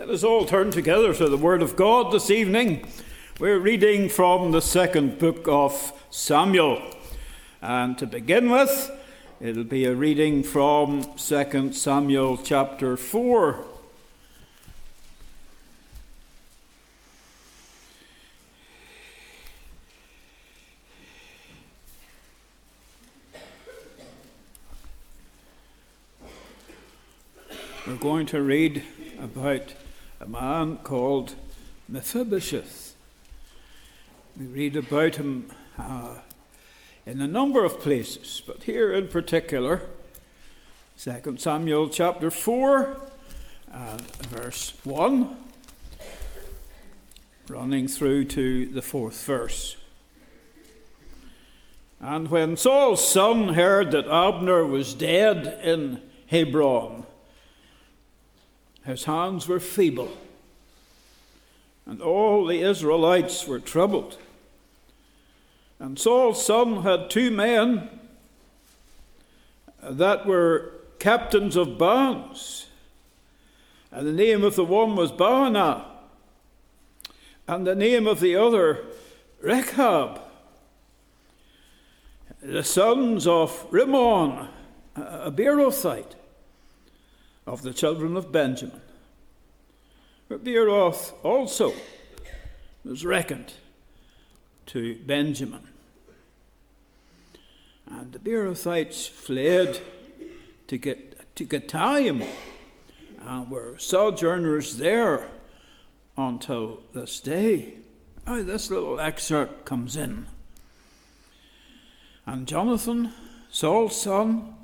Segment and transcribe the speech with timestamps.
[0.00, 2.88] Let us all turn together to the Word of God this evening.
[3.38, 6.80] We're reading from the second book of Samuel.
[7.60, 8.90] And to begin with,
[9.42, 13.62] it'll be a reading from 2 Samuel chapter 4.
[27.86, 28.82] We're going to read
[29.22, 29.74] about
[30.20, 31.34] a man called
[31.88, 32.94] Mephibosheth.
[34.38, 36.16] We read about him uh,
[37.06, 39.82] in a number of places, but here in particular,
[40.98, 43.00] 2 Samuel chapter 4,
[43.72, 43.98] uh,
[44.28, 45.36] verse 1,
[47.48, 49.78] running through to the fourth verse.
[51.98, 57.06] And when Saul's son heard that Abner was dead in Hebron,
[58.90, 60.16] his hands were feeble,
[61.86, 64.18] and all the Israelites were troubled.
[65.78, 67.88] And Saul's son had two men
[69.82, 72.66] that were captains of bands,
[73.90, 75.84] and the name of the one was Baanah,
[77.48, 78.84] and the name of the other
[79.40, 80.20] Rechab,
[82.42, 84.48] the sons of Rimmon,
[84.96, 86.14] uh, a Beerothite
[87.50, 88.80] of the children of Benjamin.
[90.28, 91.72] But Beeroth also
[92.84, 93.54] was reckoned
[94.66, 95.66] to Benjamin.
[97.90, 99.80] And the Beerothites fled
[100.68, 102.22] to get to Gittaim
[103.20, 105.26] and were sojourners there
[106.16, 107.74] until this day.
[108.28, 110.26] Oh, this little excerpt comes in.
[112.26, 113.12] And Jonathan,
[113.50, 114.54] Saul's son,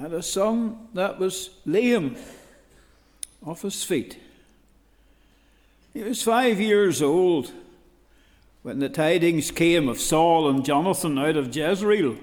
[0.00, 2.16] had a son that was lame
[3.46, 4.18] off his feet.
[5.92, 7.52] He was five years old
[8.62, 12.16] when the tidings came of Saul and Jonathan out of Jezreel.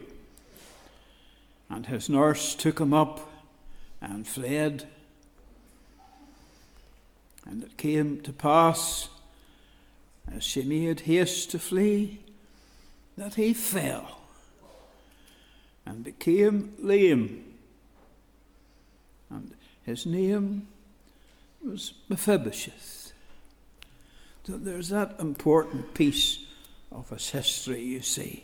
[1.69, 3.29] And his nurse took him up
[4.01, 4.87] and fled.
[7.45, 9.07] And it came to pass,
[10.29, 12.19] as she made haste to flee,
[13.15, 14.19] that he fell
[15.85, 17.50] and became lame
[19.85, 20.67] his name
[21.65, 23.13] was Mephibosheth.
[24.45, 26.39] So there's that important piece
[26.91, 28.43] of his history, you see.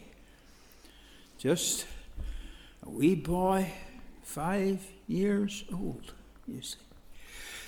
[1.37, 1.85] Just
[2.85, 3.71] a wee boy,
[4.23, 6.13] five years old,
[6.47, 6.77] you see.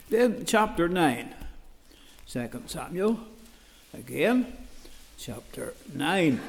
[0.09, 1.36] Then, chapter 9,
[2.28, 3.19] 2 Samuel,
[3.94, 4.53] again,
[5.18, 6.40] chapter 9.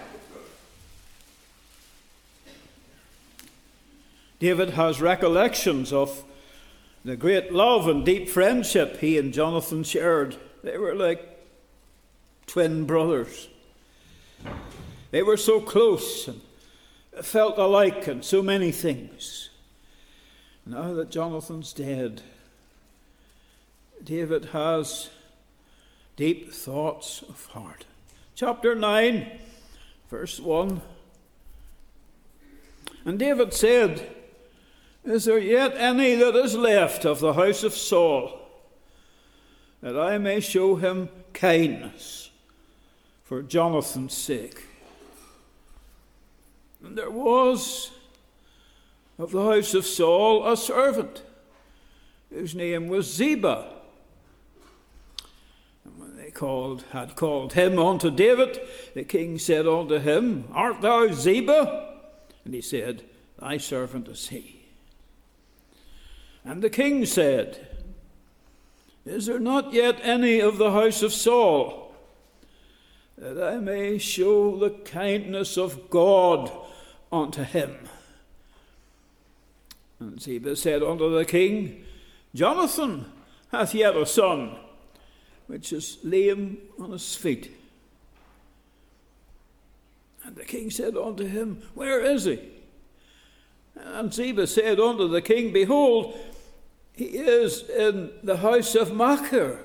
[4.38, 6.24] David has recollections of
[7.04, 10.36] the great love and deep friendship he and Jonathan shared.
[10.62, 11.38] They were like
[12.46, 13.48] twin brothers.
[15.10, 16.40] They were so close and
[17.22, 19.50] felt alike in so many things.
[20.66, 22.22] Now that Jonathan's dead,
[24.04, 25.10] David has
[26.16, 27.86] deep thoughts of heart.
[28.34, 29.26] Chapter 9,
[30.10, 30.80] verse 1.
[33.04, 34.14] And David said,
[35.04, 38.38] is there yet any that is left of the house of Saul,
[39.82, 42.30] that I may show him kindness
[43.24, 44.66] for Jonathan's sake?
[46.84, 47.90] And there was
[49.18, 51.22] of the house of Saul a servant
[52.30, 53.68] whose name was Ziba.
[55.84, 58.60] And when they called, had called him unto David,
[58.94, 61.98] the king said unto him, Art thou Ziba?
[62.44, 63.04] And he said,
[63.38, 64.59] Thy servant is he.
[66.44, 67.66] And the king said,
[69.04, 71.94] Is there not yet any of the house of Saul,
[73.18, 76.50] that I may show the kindness of God
[77.12, 77.76] unto him?
[79.98, 81.84] And Ziba said unto the king,
[82.34, 83.04] Jonathan
[83.52, 84.56] hath yet a son,
[85.46, 87.50] which is lame on his feet.
[90.24, 92.40] And the king said unto him, Where is he?
[93.74, 96.18] And Ziba said unto the king, Behold,
[97.00, 99.64] he is in the house of Machir,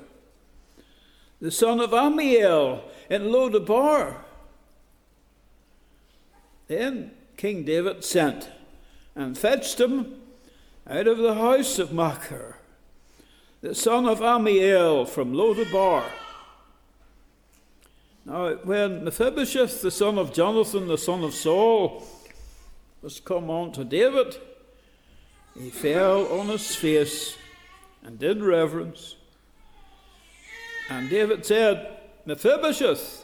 [1.41, 4.19] the son of Ammiel, in Lodebar.
[6.69, 8.47] Then King David sent
[9.15, 10.21] and fetched him
[10.87, 12.55] out of the house of Machir,
[13.59, 16.05] the son of Ammiel from Lodebar.
[18.23, 22.01] Now, when Mephibosheth, the son of Jonathan, the son of Saul,
[23.01, 24.37] was come on to David,
[25.57, 27.37] he fell on his face
[28.03, 29.15] and did reverence
[30.89, 33.23] And David said, Mephibosheth.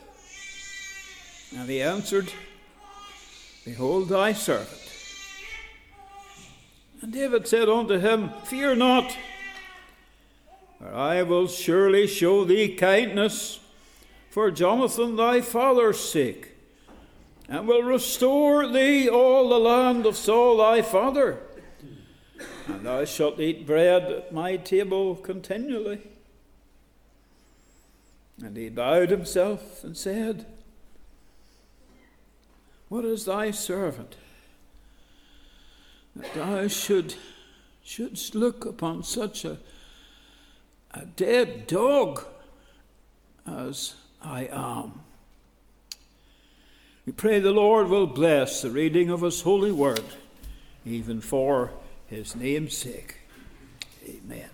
[1.56, 2.32] And he answered,
[3.66, 4.82] Behold thy servant.
[7.02, 9.16] And David said unto him, Fear not,
[10.80, 13.60] for I will surely show thee kindness
[14.30, 16.56] for Jonathan thy father's sake,
[17.50, 21.40] and will restore thee all the land of Saul thy father,
[22.68, 26.02] and thou shalt eat bread at my table continually.
[28.44, 30.46] And he bowed himself and said,
[32.90, 34.16] What is thy servant?
[36.16, 37.16] That thou should,
[37.84, 39.58] shouldst look upon such a,
[40.94, 42.26] a dead dog
[43.46, 45.02] as I am.
[47.06, 50.04] We pray the Lord will bless the reading of His holy word,
[50.86, 51.72] even for
[52.12, 53.16] His name's sake.
[54.06, 54.50] Amen.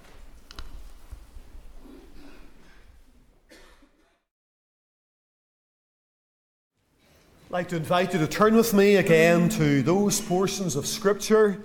[7.45, 11.59] I'd like to invite you to turn with me again to those portions of Scripture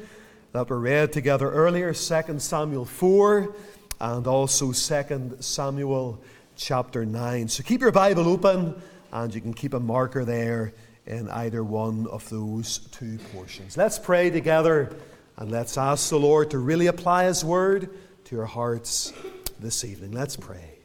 [0.52, 3.54] that were read together earlier 2 Samuel 4
[4.00, 6.18] and also 2 Samuel
[6.56, 7.48] chapter 9.
[7.48, 8.80] So keep your Bible open
[9.12, 10.72] and you can keep a marker there
[11.04, 13.76] in either one of those two portions.
[13.76, 14.96] Let's pray together
[15.42, 17.90] and let's ask the Lord to really apply His word
[18.26, 19.12] to your hearts
[19.58, 20.12] this evening.
[20.12, 20.78] Let's pray.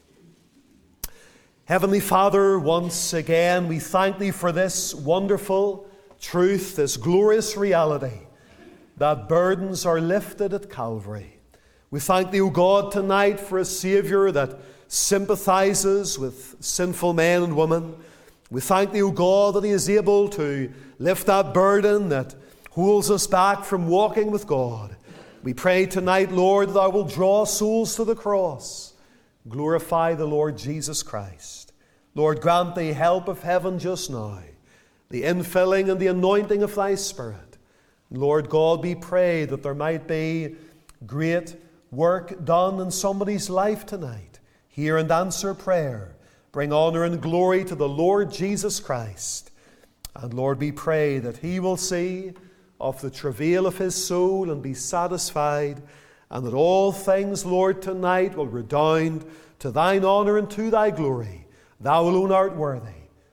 [1.66, 5.88] Heavenly Father, once again, we thank Thee for this wonderful
[6.20, 8.18] truth, this glorious reality
[8.96, 11.38] that burdens are lifted at Calvary.
[11.92, 14.58] We thank Thee, O God, tonight for a Saviour that
[14.88, 17.94] sympathizes with sinful men and women.
[18.50, 22.34] We thank Thee, O God, that He is able to lift that burden that
[22.70, 24.96] holds us back from walking with God.
[25.42, 28.94] We pray tonight, Lord, that Thou will draw souls to the cross.
[29.48, 31.72] Glorify the Lord Jesus Christ.
[32.14, 34.40] Lord, grant the help of heaven just now,
[35.08, 37.56] the infilling and the anointing of thy Spirit.
[38.10, 40.56] Lord God, we pray that there might be
[41.06, 41.56] great
[41.90, 44.40] work done in somebody's life tonight.
[44.68, 46.16] Hear and answer prayer.
[46.52, 49.50] Bring honor and glory to the Lord Jesus Christ.
[50.14, 52.32] And Lord, we pray that he will see
[52.80, 55.82] of the travail of his soul and be satisfied,
[56.30, 59.24] and that all things, Lord, tonight will redound
[59.58, 61.46] to thine honor and to thy glory.
[61.80, 62.92] Thou alone art worthy.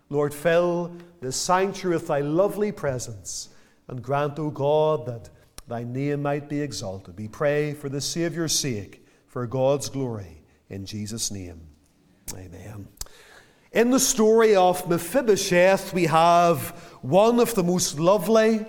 [0.09, 3.49] Lord, fill this sanctuary with thy lovely presence,
[3.87, 5.29] and grant, O God, that
[5.67, 7.17] thy name might be exalted.
[7.17, 10.43] We pray for the Saviour's sake, for God's glory.
[10.69, 11.61] In Jesus' name,
[12.33, 12.87] amen.
[13.71, 16.69] In the story of Mephibosheth, we have
[17.01, 18.65] one of the most lovely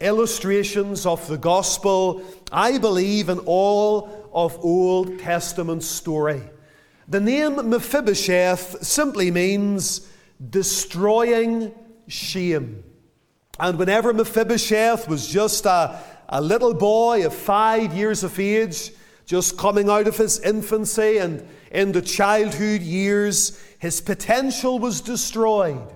[0.00, 2.22] illustrations of the gospel,
[2.52, 6.42] I believe, in all of Old Testament story.
[7.08, 10.06] The name Mephibosheth simply means
[10.50, 11.72] destroying
[12.06, 12.84] shame.
[13.58, 18.92] And whenever Mephibosheth was just a, a little boy of five years of age,
[19.26, 25.94] just coming out of his infancy and into childhood years, his potential was destroyed.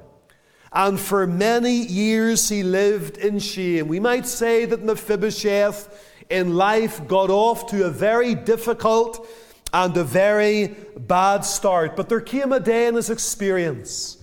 [0.72, 3.88] And for many years he lived in shame.
[3.88, 9.29] We might say that Mephibosheth in life got off to a very difficult
[9.74, 11.94] and a very bad start.
[11.94, 14.19] But there came a day in his experience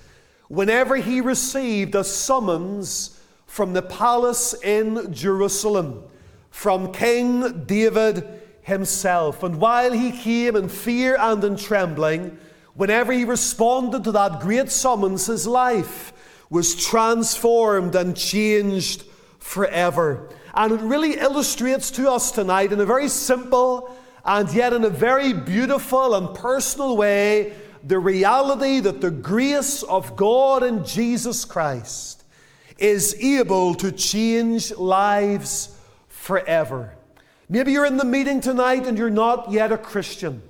[0.48, 6.04] whenever he received a summons from the palace in Jerusalem,
[6.50, 8.28] from King David
[8.64, 9.44] himself.
[9.44, 12.38] And while he came in fear and in trembling,
[12.74, 16.14] whenever he responded to that great summons, his life
[16.50, 19.04] was transformed and changed
[19.40, 20.30] forever.
[20.54, 24.90] And it really illustrates to us tonight in a very simple and yet in a
[24.90, 27.54] very beautiful and personal way
[27.84, 32.24] the reality that the grace of God in Jesus Christ
[32.78, 35.78] is able to change lives
[36.08, 36.94] forever.
[37.48, 40.42] Maybe you're in the meeting tonight and you're not yet a Christian.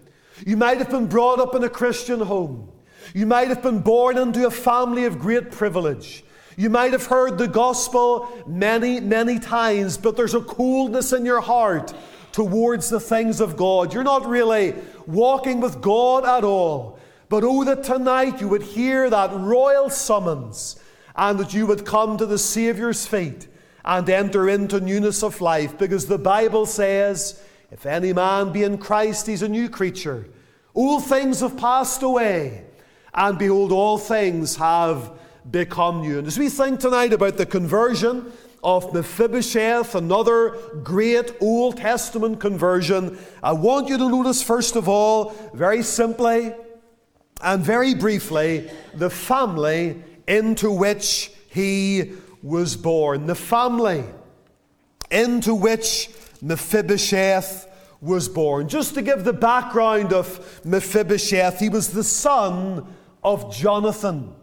[0.45, 2.69] You might have been brought up in a Christian home.
[3.13, 6.23] You might have been born into a family of great privilege.
[6.57, 11.41] You might have heard the gospel many, many times, but there's a coldness in your
[11.41, 11.93] heart
[12.31, 13.93] towards the things of God.
[13.93, 14.75] You're not really
[15.07, 16.99] walking with God at all.
[17.29, 20.79] But oh, that tonight you would hear that royal summons
[21.15, 23.47] and that you would come to the Saviour's feet
[23.85, 25.77] and enter into newness of life.
[25.77, 30.27] Because the Bible says, if any man be in Christ, he's a new creature.
[30.73, 32.65] All things have passed away,
[33.13, 35.11] and behold, all things have
[35.49, 36.19] become new.
[36.19, 38.31] And as we think tonight about the conversion
[38.63, 45.33] of Mephibosheth, another great Old Testament conversion, I want you to notice, first of all,
[45.53, 46.53] very simply,
[47.41, 52.13] and very briefly, the family into which he
[52.43, 53.25] was born.
[53.25, 54.03] The family
[55.09, 56.09] into which
[56.41, 57.67] Mephibosheth
[58.01, 58.69] was born.
[58.69, 62.87] Just to give the background of Mephibosheth, he was the son
[63.23, 64.33] of Jonathan.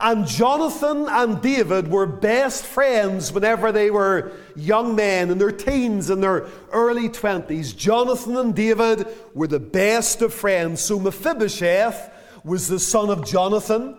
[0.00, 6.10] And Jonathan and David were best friends whenever they were young men in their teens
[6.10, 7.74] and their early 20s.
[7.74, 10.80] Jonathan and David were the best of friends.
[10.80, 12.10] So Mephibosheth
[12.44, 13.96] was the son of Jonathan.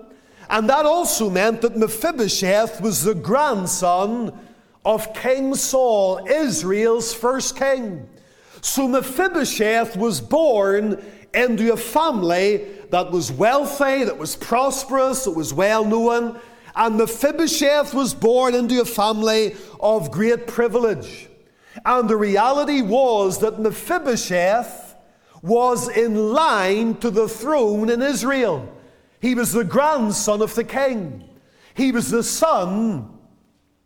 [0.49, 4.37] And that also meant that Mephibosheth was the grandson
[4.85, 8.07] of King Saul, Israel's first king.
[8.61, 15.53] So Mephibosheth was born into a family that was wealthy, that was prosperous, that was
[15.53, 16.39] well known.
[16.75, 21.27] And Mephibosheth was born into a family of great privilege.
[21.85, 24.95] And the reality was that Mephibosheth
[25.41, 28.67] was in line to the throne in Israel.
[29.21, 31.23] He was the grandson of the king,
[31.73, 33.17] he was the son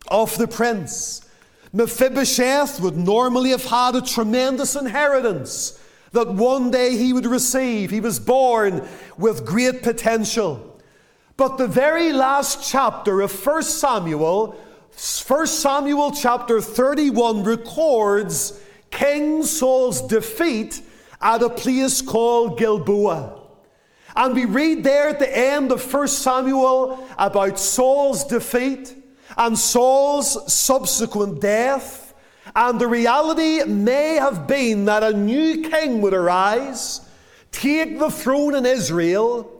[0.08, 1.20] of the prince.
[1.72, 5.80] Mephibosheth would normally have had a tremendous inheritance
[6.14, 7.90] that one day he would receive.
[7.90, 8.86] He was born
[9.18, 10.80] with great potential.
[11.36, 14.52] But the very last chapter of 1 Samuel,
[15.26, 20.80] 1 Samuel chapter 31, records King Saul's defeat
[21.20, 23.40] at a place called Gilboa.
[24.14, 28.94] And we read there at the end of 1 Samuel about Saul's defeat
[29.36, 32.03] and Saul's subsequent death.
[32.54, 37.00] And the reality may have been that a new king would arise,
[37.52, 39.50] take the throne in Israel,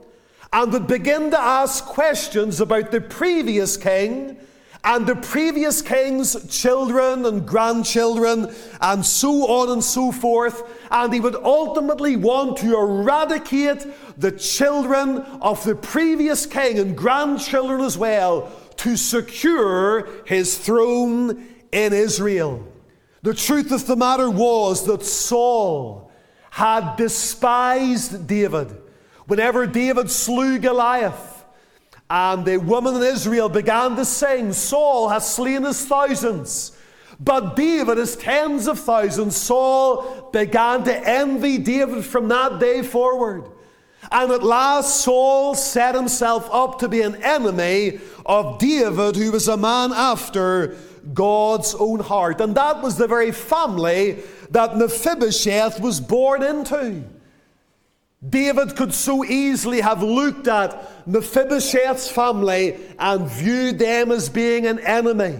[0.53, 4.37] and would begin to ask questions about the previous king
[4.85, 10.61] and the previous king's children and grandchildren, and so on and so forth.
[10.91, 13.83] And he would ultimately want to eradicate
[14.15, 21.91] the children of the previous king and grandchildren as well to secure his throne in
[21.91, 22.63] Israel.
[23.25, 26.11] The truth of the matter was that Saul
[26.51, 28.77] had despised David.
[29.25, 31.43] Whenever David slew Goliath,
[32.07, 36.77] and the women in Israel began to sing, Saul has slain his thousands,
[37.19, 39.35] but David his tens of thousands.
[39.35, 43.49] Saul began to envy David from that day forward.
[44.11, 49.47] And at last, Saul set himself up to be an enemy of David, who was
[49.47, 50.77] a man after
[51.13, 52.41] God's own heart.
[52.41, 57.03] And that was the very family that Mephibosheth was born into.
[58.27, 64.79] David could so easily have looked at Mephibosheth's family and viewed them as being an
[64.79, 65.39] enemy.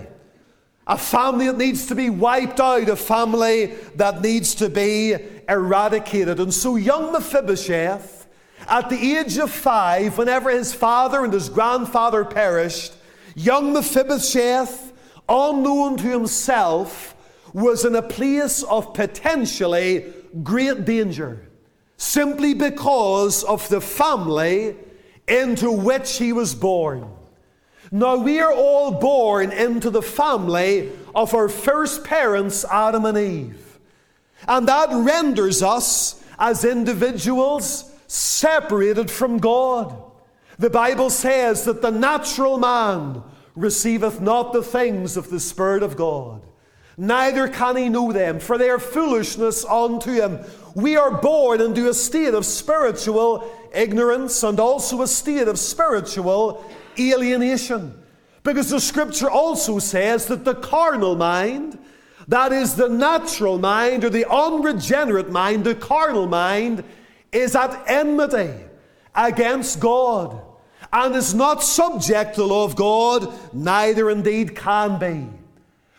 [0.87, 5.15] A family that needs to be wiped out, a family that needs to be
[5.49, 6.39] eradicated.
[6.39, 8.27] And so, young Mephibosheth
[8.67, 12.93] at the age of five, whenever his father and his grandfather perished,
[13.35, 14.93] young Mephibosheth,
[15.27, 17.15] unknown to himself,
[17.53, 20.13] was in a place of potentially
[20.43, 21.47] great danger,
[21.97, 24.75] simply because of the family
[25.27, 27.09] into which he was born.
[27.91, 33.79] Now, we are all born into the family of our first parents, Adam and Eve.
[34.47, 39.95] And that renders us as individuals separated from God.
[40.59, 43.23] The Bible says that the natural man
[43.55, 46.41] receiveth not the things of the Spirit of God,
[46.97, 50.39] neither can he know them, for they are foolishness unto him.
[50.75, 56.65] We are born into a state of spiritual ignorance and also a state of spiritual
[56.99, 58.01] alienation.
[58.43, 61.79] Because the scripture also says that the carnal mind,
[62.27, 66.83] that is the natural mind or the unregenerate mind, the carnal mind,
[67.31, 68.53] is at enmity
[69.15, 70.44] against God
[70.95, 75.27] and is not subject to the law of God, neither indeed can be.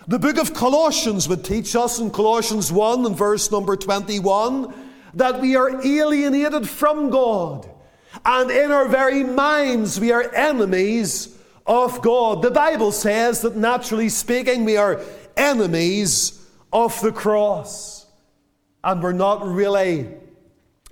[0.08, 4.72] The book of Colossians would teach us in Colossians 1 and verse number 21
[5.12, 7.68] that we are alienated from God,
[8.24, 11.36] and in our very minds we are enemies
[11.66, 12.40] of God.
[12.40, 15.02] The Bible says that naturally speaking, we are
[15.36, 18.06] enemies of the cross,
[18.82, 20.08] and we're not really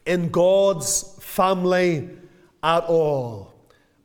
[0.04, 2.11] in God's family
[2.62, 3.53] at all.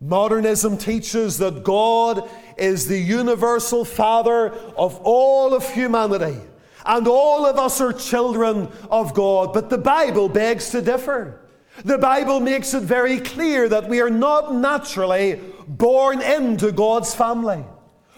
[0.01, 6.39] Modernism teaches that God is the universal Father of all of humanity,
[6.85, 9.51] and all of us are children of God.
[9.53, 11.41] But the Bible begs to differ.
[11.83, 17.65] The Bible makes it very clear that we are not naturally born into God's family.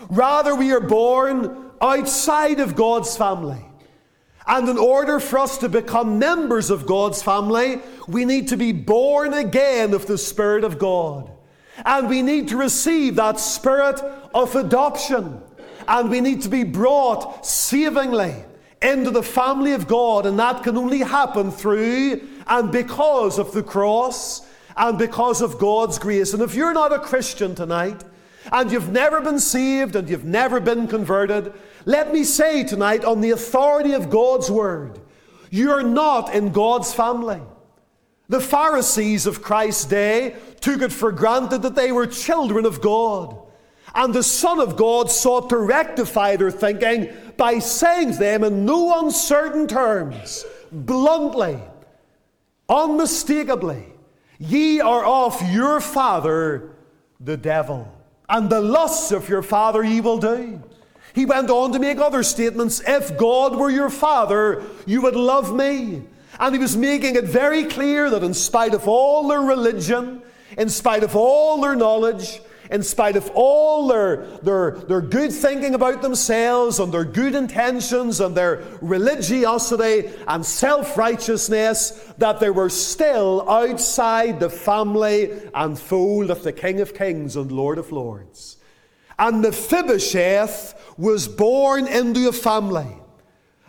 [0.10, 3.64] Rather, we are born outside of God's family.
[4.48, 8.72] And in order for us to become members of God's family, we need to be
[8.72, 11.32] born again of the Spirit of God.
[11.86, 14.00] And we need to receive that spirit
[14.34, 15.42] of adoption.
[15.88, 18.36] And we need to be brought savingly
[18.82, 20.26] into the family of God.
[20.26, 24.46] And that can only happen through and because of the cross
[24.76, 26.34] and because of God's grace.
[26.34, 28.04] And if you're not a Christian tonight,
[28.52, 31.54] and you've never been saved and you've never been converted,
[31.86, 35.00] let me say tonight, on the authority of God's word,
[35.50, 37.42] you're not in God's family.
[38.32, 43.38] The Pharisees of Christ's day took it for granted that they were children of God.
[43.94, 48.66] And the Son of God sought to rectify their thinking by saying to them in
[48.66, 51.60] no uncertain terms, bluntly,
[52.70, 53.88] unmistakably,
[54.40, 56.74] Ye are of your father,
[57.20, 57.94] the devil,
[58.30, 60.64] and the lusts of your father ye will do.
[61.14, 62.82] He went on to make other statements.
[62.88, 66.04] If God were your father, you would love me.
[66.42, 70.24] And he was making it very clear that in spite of all their religion,
[70.58, 75.76] in spite of all their knowledge, in spite of all their, their, their good thinking
[75.76, 82.70] about themselves and their good intentions and their religiosity and self righteousness, that they were
[82.70, 88.58] still outside the family and fold of the King of Kings and Lord of Lords.
[89.20, 93.00] And Mephibosheth was born into a family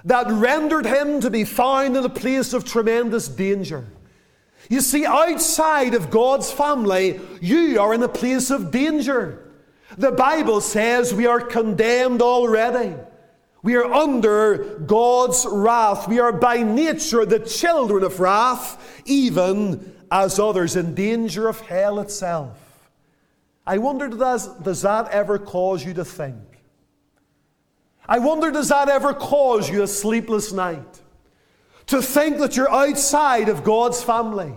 [0.05, 3.85] that rendered him to be found in a place of tremendous danger.
[4.69, 9.51] You see, outside of God's family, you are in a place of danger.
[9.99, 12.95] The Bible says we are condemned already.
[13.63, 16.09] We are under God's wrath.
[16.09, 22.01] We are by nature the children of wrath, even as others in danger of hell
[22.01, 22.59] itself.
[23.67, 26.52] I wonder, does, does that ever cause you to think?
[28.13, 31.01] I wonder, does that ever cause you a sleepless night?
[31.87, 34.53] To think that you're outside of God's family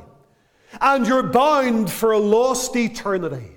[0.82, 3.56] and you're bound for a lost eternity.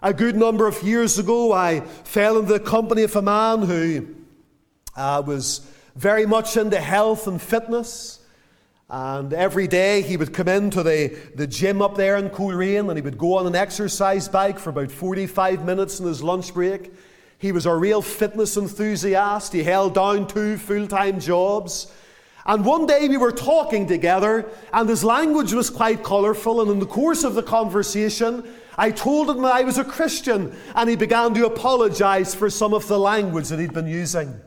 [0.00, 4.14] A good number of years ago, I fell into the company of a man who
[4.94, 5.66] uh, was
[5.96, 8.20] very much into health and fitness.
[8.88, 12.96] And every day he would come into the, the gym up there in Coleraine and
[12.96, 16.92] he would go on an exercise bike for about 45 minutes in his lunch break.
[17.42, 19.52] He was a real fitness enthusiast.
[19.52, 21.92] He held down two full time jobs.
[22.46, 26.60] And one day we were talking together, and his language was quite colourful.
[26.60, 28.44] And in the course of the conversation,
[28.78, 32.72] I told him that I was a Christian, and he began to apologise for some
[32.72, 34.40] of the language that he'd been using.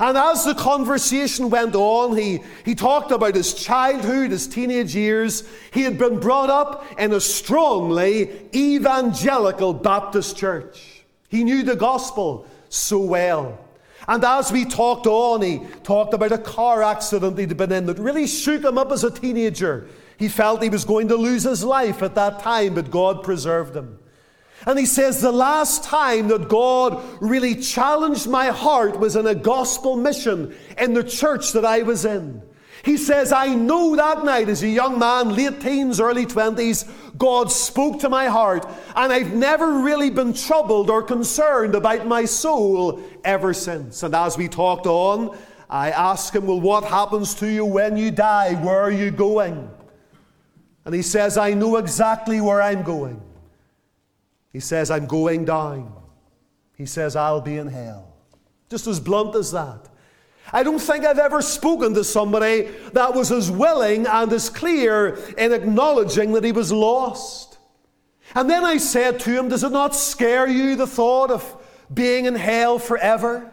[0.00, 5.44] And as the conversation went on, he, he talked about his childhood, his teenage years.
[5.74, 10.93] He had been brought up in a strongly evangelical Baptist church.
[11.34, 13.58] He knew the gospel so well.
[14.06, 17.98] And as we talked on, he talked about a car accident he'd been in that
[17.98, 19.88] really shook him up as a teenager.
[20.16, 23.74] He felt he was going to lose his life at that time, but God preserved
[23.74, 23.98] him.
[24.64, 29.34] And he says, The last time that God really challenged my heart was in a
[29.34, 32.42] gospel mission in the church that I was in.
[32.84, 37.50] He says, I know that night as a young man, late teens, early 20s, God
[37.50, 43.02] spoke to my heart, and I've never really been troubled or concerned about my soul
[43.24, 44.02] ever since.
[44.02, 45.34] And as we talked on,
[45.70, 48.54] I asked him, Well, what happens to you when you die?
[48.62, 49.70] Where are you going?
[50.84, 53.22] And he says, I know exactly where I'm going.
[54.52, 55.90] He says, I'm going down.
[56.76, 58.14] He says, I'll be in hell.
[58.68, 59.88] Just as blunt as that.
[60.54, 65.18] I don't think I've ever spoken to somebody that was as willing and as clear
[65.36, 67.58] in acknowledging that he was lost.
[68.34, 71.56] And then I said to him, Does it not scare you the thought of
[71.92, 73.52] being in hell forever?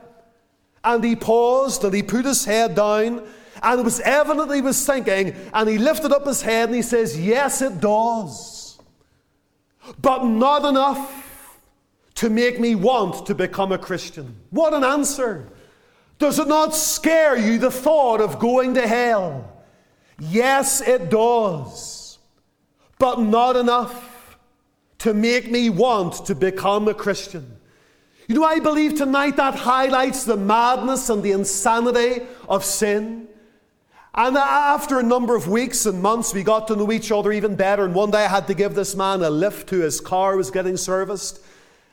[0.83, 3.27] And he paused and he put his head down,
[3.61, 6.81] and it was evident he was thinking, and he lifted up his head and he
[6.81, 8.51] says, Yes, it does
[9.99, 11.59] but not enough
[12.15, 14.35] to make me want to become a Christian.
[14.49, 15.47] What an answer!
[16.21, 19.51] Does it not scare you the thought of going to hell?
[20.19, 22.19] Yes, it does,
[22.99, 24.37] but not enough
[24.99, 27.57] to make me want to become a Christian.
[28.27, 33.27] You know, I believe tonight that highlights the madness and the insanity of sin.
[34.13, 37.55] And after a number of weeks and months, we got to know each other even
[37.55, 37.83] better.
[37.83, 40.51] And one day I had to give this man a lift to his car was
[40.51, 41.43] getting serviced.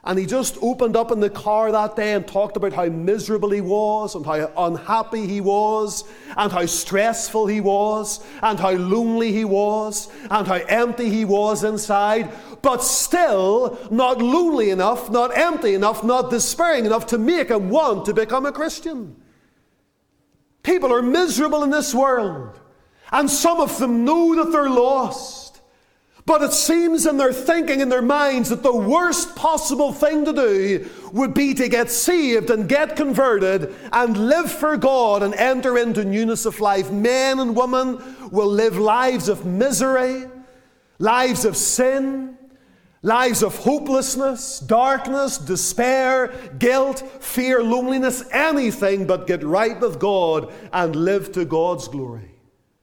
[0.09, 3.51] And he just opened up in the car that day and talked about how miserable
[3.51, 9.33] he was, and how unhappy he was, and how stressful he was, and how lonely
[9.33, 15.75] he was, and how empty he was inside, but still not lonely enough, not empty
[15.75, 19.15] enough, not despairing enough to make him want to become a Christian.
[20.63, 22.59] People are miserable in this world,
[23.13, 25.38] and some of them know that they're lost.
[26.29, 30.35] But it seems in their thinking, in their minds, that the worst possible thing to
[30.35, 35.79] do would be to get saved and get converted and live for God and enter
[35.79, 36.91] into newness of life.
[36.91, 40.27] Men and women will live lives of misery,
[40.99, 42.37] lives of sin,
[43.01, 50.95] lives of hopelessness, darkness, despair, guilt, fear, loneliness, anything but get right with God and
[50.95, 52.35] live to God's glory.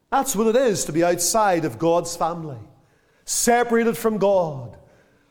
[0.10, 2.58] That's what it is to be outside of God's family
[3.26, 4.78] separated from God,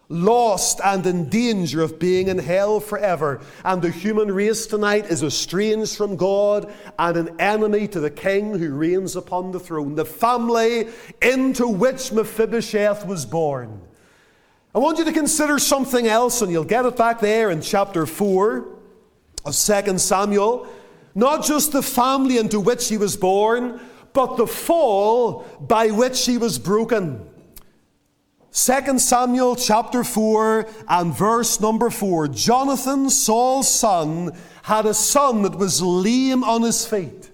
[0.08, 3.40] lost and in danger of being in hell forever.
[3.64, 8.58] And the human race tonight is estranged from God and an enemy to the king
[8.58, 9.94] who reigns upon the throne.
[9.94, 10.88] The family
[11.22, 13.80] into which Mephibosheth was born.
[14.74, 18.06] I want you to consider something else, and you'll get it back there in chapter
[18.06, 18.66] 4
[19.44, 20.66] of 2 Samuel.
[21.14, 23.80] Not just the family into which he was born,
[24.12, 27.24] but the fall by which he was broken.
[28.54, 32.28] 2 Samuel chapter 4 and verse number 4.
[32.28, 34.30] Jonathan, Saul's son,
[34.62, 37.32] had a son that was lame on his feet.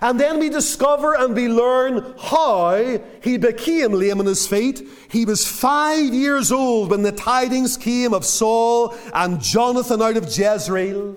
[0.00, 4.82] And then we discover and we learn how he became lame on his feet.
[5.08, 10.24] He was five years old when the tidings came of Saul and Jonathan out of
[10.24, 11.16] Jezreel.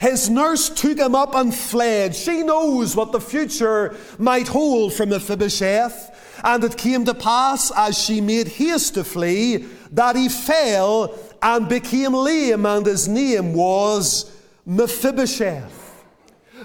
[0.00, 2.16] His nurse took him up and fled.
[2.16, 6.08] She knows what the future might hold for Mephibosheth.
[6.42, 11.68] And it came to pass, as she made haste to flee, that he fell and
[11.68, 14.30] became lame, and his name was
[14.66, 16.04] Mephibosheth.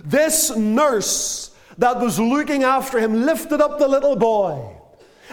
[0.04, 4.78] This nurse that was looking after him lifted up the little boy.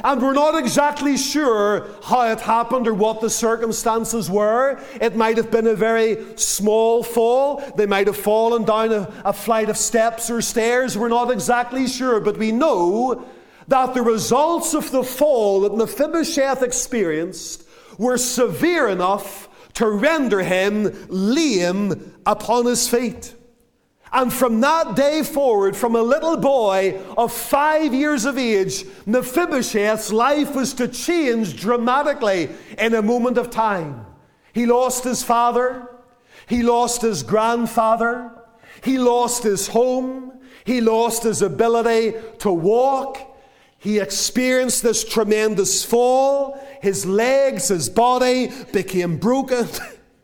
[0.03, 4.81] And we're not exactly sure how it happened or what the circumstances were.
[5.01, 7.63] It might have been a very small fall.
[7.77, 10.99] They might have fallen down a, a, flight of steps or stairs.
[10.99, 13.25] We're not exactly sure, but we know
[13.69, 17.65] that the results of the fall that Mephibosheth experienced
[17.99, 23.35] were severe enough to render him lame upon his feet.
[24.13, 30.13] And from that day forward, from a little boy of five years of age, Mephibosheth's
[30.13, 32.49] life was to change dramatically
[32.79, 34.07] in a moment of time.
[34.53, 35.91] He lost his father,
[36.47, 38.31] he lost his grandfather,
[38.85, 43.34] he lost his home, he lost his ability to walk,
[43.85, 46.59] he experienced this tremendous fall.
[46.81, 49.69] His legs, his body became broken.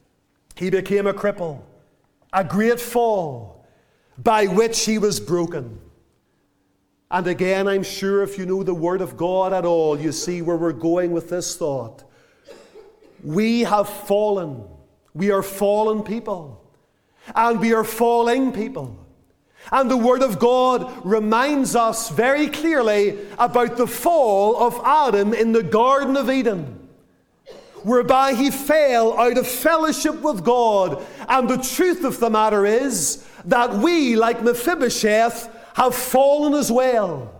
[0.56, 1.60] he became a cripple.
[2.32, 3.66] A great fall
[4.16, 5.78] by which he was broken.
[7.10, 10.40] And again, I'm sure if you know the Word of God at all, you see
[10.40, 12.02] where we're going with this thought.
[13.22, 14.64] We have fallen.
[15.12, 16.64] We are fallen people.
[17.34, 19.06] And we are falling people.
[19.72, 25.52] And the Word of God reminds us very clearly about the fall of Adam in
[25.52, 26.88] the Garden of Eden,
[27.82, 31.04] whereby he fell out of fellowship with God.
[31.28, 37.32] And the truth of the matter is that we, like Mephibosheth, have fallen as well.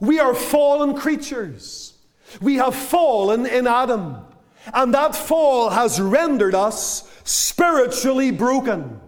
[0.00, 1.94] We are fallen creatures.
[2.40, 4.18] We have fallen in Adam.
[4.72, 9.00] And that fall has rendered us spiritually broken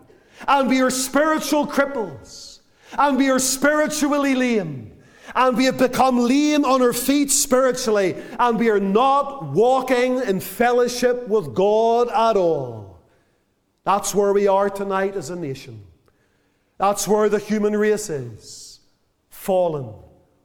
[0.47, 2.61] and we are spiritual cripples,
[2.97, 4.93] and we are spiritually lame,
[5.35, 10.41] and we have become lame on our feet spiritually, and we are not walking in
[10.41, 13.01] fellowship with God at all.
[13.85, 15.85] That's where we are tonight as a nation.
[16.77, 18.81] That's where the human race is.
[19.31, 19.95] Fallen,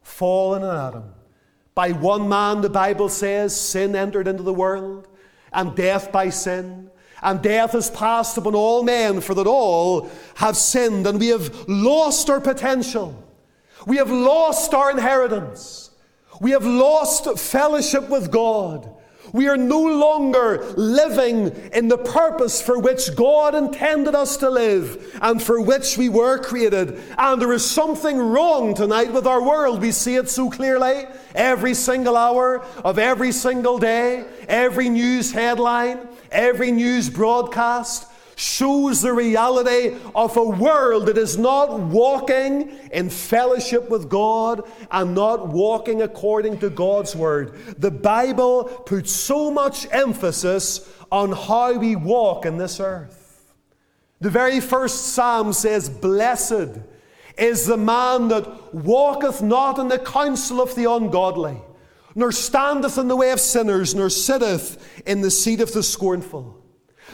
[0.01, 1.13] fallen in Adam.
[1.75, 5.07] By one man, the Bible says, sin entered into the world,
[5.51, 6.89] and death by sin
[7.23, 11.67] and death has passed upon all men, for that all have sinned, and we have
[11.67, 13.23] lost our potential.
[13.87, 15.91] We have lost our inheritance.
[16.39, 18.89] We have lost fellowship with God.
[19.33, 25.17] We are no longer living in the purpose for which God intended us to live
[25.23, 27.01] and for which we were created.
[27.17, 29.81] And there is something wrong tonight with our world.
[29.81, 36.07] We see it so clearly every single hour of every single day, every news headline,
[36.31, 43.89] every news broadcast shows the reality of a world that is not walking in fellowship
[43.89, 47.53] with God and not walking according to God's Word.
[47.77, 53.53] The Bible puts so much emphasis on how we walk in this earth.
[54.19, 56.79] The very first Psalm says, Blessed
[57.37, 61.57] is the man that walketh not in the counsel of the ungodly,
[62.15, 66.62] nor standeth in the way of sinners, nor sitteth in the seat of the scornful.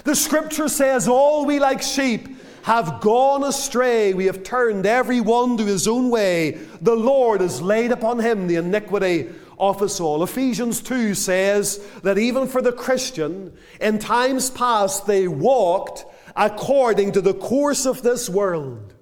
[0.03, 2.27] The scripture says, All we like sheep
[2.63, 4.13] have gone astray.
[4.13, 6.59] We have turned every one to his own way.
[6.81, 10.23] The Lord has laid upon him the iniquity of us all.
[10.23, 17.21] Ephesians 2 says that even for the Christian, in times past they walked according to
[17.21, 18.93] the course of this world,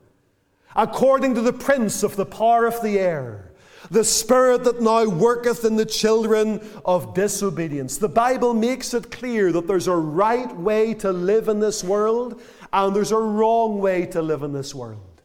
[0.76, 3.47] according to the prince of the power of the air
[3.90, 7.98] the spirit that now worketh in the children of disobedience.
[7.98, 12.42] The Bible makes it clear that there's a right way to live in this world
[12.74, 15.22] and there's a wrong way to live in this world.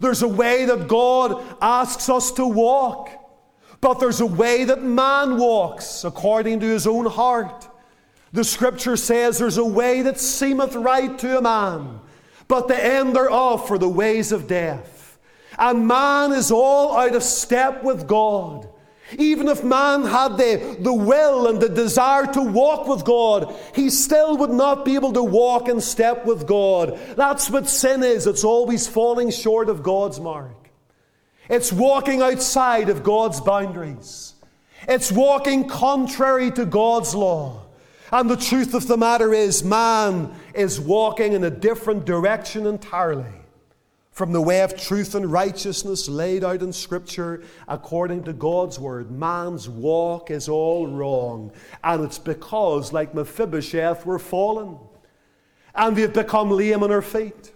[0.00, 3.10] There's a way that God asks us to walk,
[3.80, 7.68] but there's a way that man walks according to his own heart.
[8.32, 12.00] The scripture says there's a way that seemeth right to a man,
[12.48, 14.91] but the end thereof are the ways of death.
[15.58, 18.68] And man is all out of step with God.
[19.18, 23.90] Even if man had the, the will and the desire to walk with God, he
[23.90, 26.98] still would not be able to walk in step with God.
[27.16, 28.26] That's what sin is.
[28.26, 30.70] It's always falling short of God's mark.
[31.48, 34.34] It's walking outside of God's boundaries.
[34.88, 37.60] It's walking contrary to God's law.
[38.10, 43.41] And the truth of the matter is, man is walking in a different direction entirely
[44.12, 49.10] from the way of truth and righteousness laid out in Scripture according to God's Word.
[49.10, 51.50] Man's walk is all wrong.
[51.82, 54.76] And it's because, like Mephibosheth, we're fallen.
[55.74, 57.52] And we've become lame on our feet.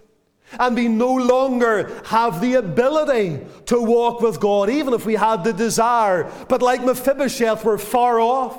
[0.59, 5.43] And we no longer have the ability to walk with God, even if we had
[5.43, 6.31] the desire.
[6.49, 8.57] But like Mephibosheth, we're far off.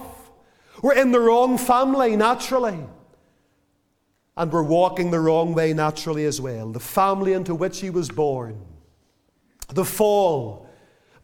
[0.82, 2.78] We're in the wrong family, naturally
[4.38, 6.70] and were walking the wrong way naturally as well.
[6.70, 8.64] The family into which he was born,
[9.68, 10.70] the fall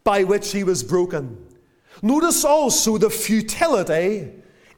[0.03, 1.37] by which he was broken.
[2.01, 4.31] Notice also the futility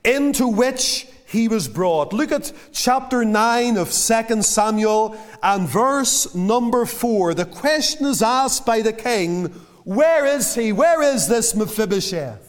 [0.06, 2.14] into which he was brought.
[2.14, 7.34] Look at chapter 9 of 2 Samuel and verse number 4.
[7.34, 9.48] The question is asked by the king,
[9.84, 10.72] Where is he?
[10.72, 12.47] Where is this Mephibosheth?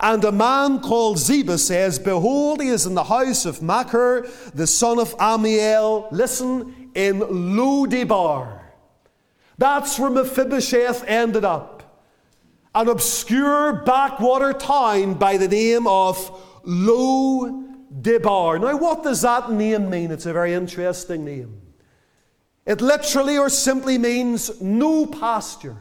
[0.00, 4.66] And a man called Ziba says, Behold, he is in the house of Machir, the
[4.66, 8.60] son of Ammiel, Listen, in Lodebar.
[9.58, 12.04] That's where Mephibosheth ended up.
[12.74, 16.16] An obscure backwater town by the name of
[16.64, 18.60] Lodebar.
[18.60, 20.12] Now, what does that name mean?
[20.12, 21.60] It's a very interesting name.
[22.66, 25.78] It literally or simply means no pasture.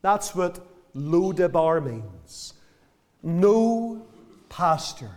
[0.00, 2.21] That's what Lodebar means
[3.22, 4.06] no
[4.48, 5.16] pasture,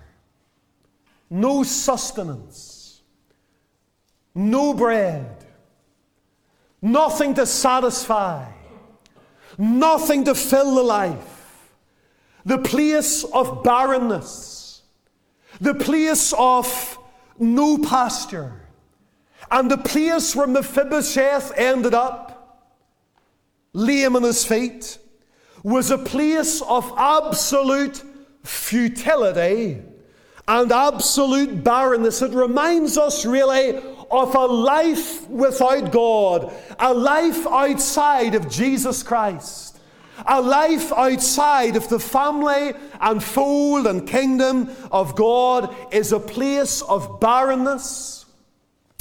[1.29, 3.01] no sustenance,
[4.33, 5.45] no bread,
[6.81, 8.45] nothing to satisfy,
[9.57, 11.71] nothing to fill the life,
[12.45, 14.83] the place of barrenness,
[15.59, 16.99] the place of
[17.39, 18.61] no pasture,
[19.49, 22.71] and the place where Mephibosheth ended up,
[23.73, 24.99] lame on his feet
[25.65, 28.03] was a place of absolute
[28.43, 29.81] futility
[30.47, 32.21] and absolute barrenness.
[32.21, 33.77] It reminds us really
[34.11, 39.79] of a life without God, a life outside of Jesus Christ,
[40.27, 46.83] a life outside of the family and fold and kingdom of God is a place
[46.83, 48.27] of barrenness,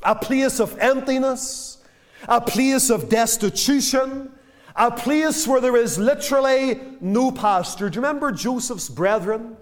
[0.03, 1.85] a place of emptiness,
[2.27, 4.31] a place of destitution
[4.77, 7.89] a place where there is literally no pasture.
[7.89, 9.57] Do you remember Joseph's brethren?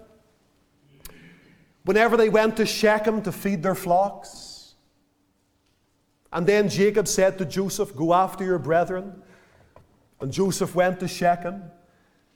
[1.85, 4.73] Whenever they went to Shechem to feed their flocks.
[6.31, 9.21] And then Jacob said to Joseph, Go after your brethren.
[10.19, 11.63] And Joseph went to Shechem.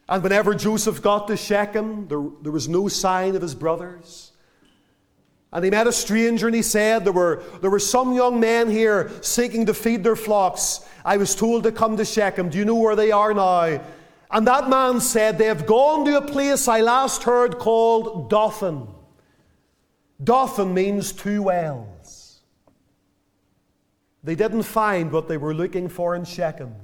[0.10, 4.34] And whenever Joseph got to Shechem, there, there was no sign of his brothers.
[5.58, 8.70] And he met a stranger and he said, there were, there were some young men
[8.70, 10.82] here seeking to feed their flocks.
[11.04, 12.50] I was told to come to Shechem.
[12.50, 13.82] Do you know where they are now?
[14.30, 18.88] And that man said, They have gone to a place I last heard called Dothan.
[20.24, 22.42] Dothan means two wells.
[24.24, 26.76] They didn't find what they were looking for in Shechem.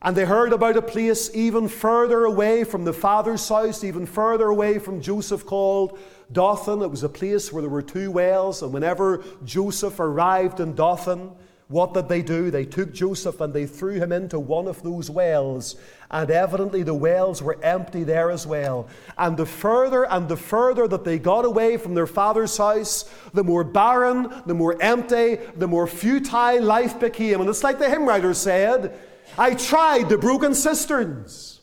[0.00, 4.46] And they heard about a place even further away from the father's house, even further
[4.46, 5.98] away from Joseph, called
[6.32, 6.82] Dothan.
[6.82, 11.32] It was a place where there were two wells, and whenever Joseph arrived in Dothan,
[11.68, 12.50] what did they do?
[12.50, 15.76] They took Joseph and they threw him into one of those wells,
[16.10, 18.88] and evidently the wells were empty there as well.
[19.18, 23.44] And the further and the further that they got away from their father's house, the
[23.44, 27.42] more barren, the more empty, the more futile life became.
[27.42, 28.98] And it's like the hymn writer said
[29.36, 31.60] I tried the broken cisterns,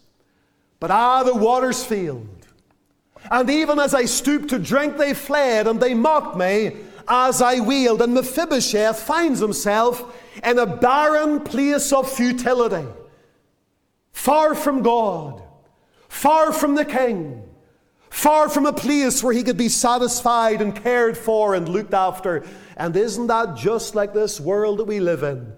[0.79, 2.34] but ah, the waters failed.
[3.31, 7.59] And even as I stooped to drink, they fled, and they mocked me, as I
[7.59, 8.01] willed.
[8.01, 12.87] And Mephibosheth finds himself in a barren place of futility,
[14.11, 15.41] far from God,
[16.07, 17.43] far from the king,
[18.09, 22.45] far from a place where he could be satisfied and cared for and looked after.
[22.77, 25.53] And isn't that just like this world that we live in?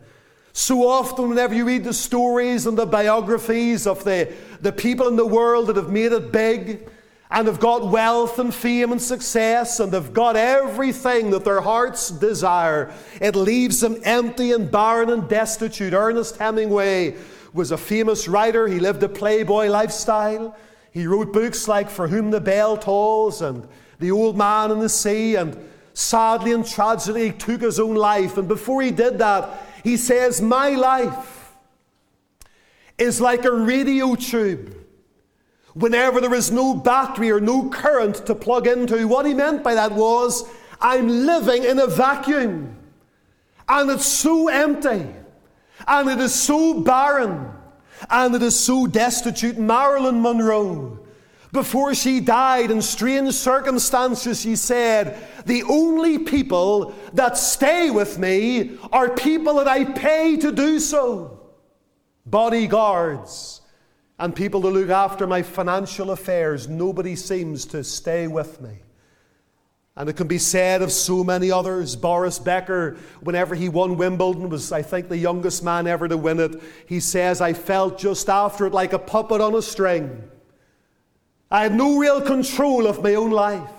[0.54, 5.16] So often, whenever you read the stories and the biographies of the, the people in
[5.16, 6.90] the world that have made it big
[7.30, 12.10] and have got wealth and fame and success and they've got everything that their hearts
[12.10, 15.94] desire, it leaves them empty and barren and destitute.
[15.94, 17.16] Ernest Hemingway
[17.54, 20.56] was a famous writer, he lived a playboy lifestyle.
[20.92, 23.68] He wrote books like For Whom the Bell Tolls and
[24.00, 25.56] The Old Man and the Sea, and
[25.94, 28.38] sadly and tragically he took his own life.
[28.38, 31.54] And before he did that, he says, My life
[32.98, 34.77] is like a radio tube.
[35.80, 39.76] Whenever there is no battery or no current to plug into, what he meant by
[39.76, 40.50] that was,
[40.82, 42.76] I'm living in a vacuum.
[43.70, 45.08] And it's so empty.
[45.88, 47.52] And it is so barren.
[48.10, 49.58] And it is so destitute.
[49.58, 51.00] Marilyn Monroe
[51.52, 58.78] before she died, in strange circumstances, she said, The only people that stay with me
[58.92, 61.40] are people that I pay to do so
[62.26, 63.57] bodyguards
[64.20, 66.68] and people to look after my financial affairs.
[66.68, 68.80] Nobody seems to stay with me.
[69.96, 71.96] And it can be said of so many others.
[71.96, 76.40] Boris Becker, whenever he won Wimbledon, was, I think, the youngest man ever to win
[76.40, 76.62] it.
[76.86, 80.24] He says, I felt just after it like a puppet on a string.
[81.50, 83.72] I had no real control of my own life.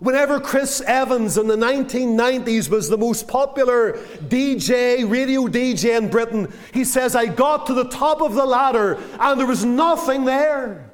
[0.00, 3.94] Whenever Chris Evans in the 1990s was the most popular
[4.28, 8.98] DJ, radio DJ in Britain, he says, I got to the top of the ladder
[9.18, 10.88] and there was nothing there.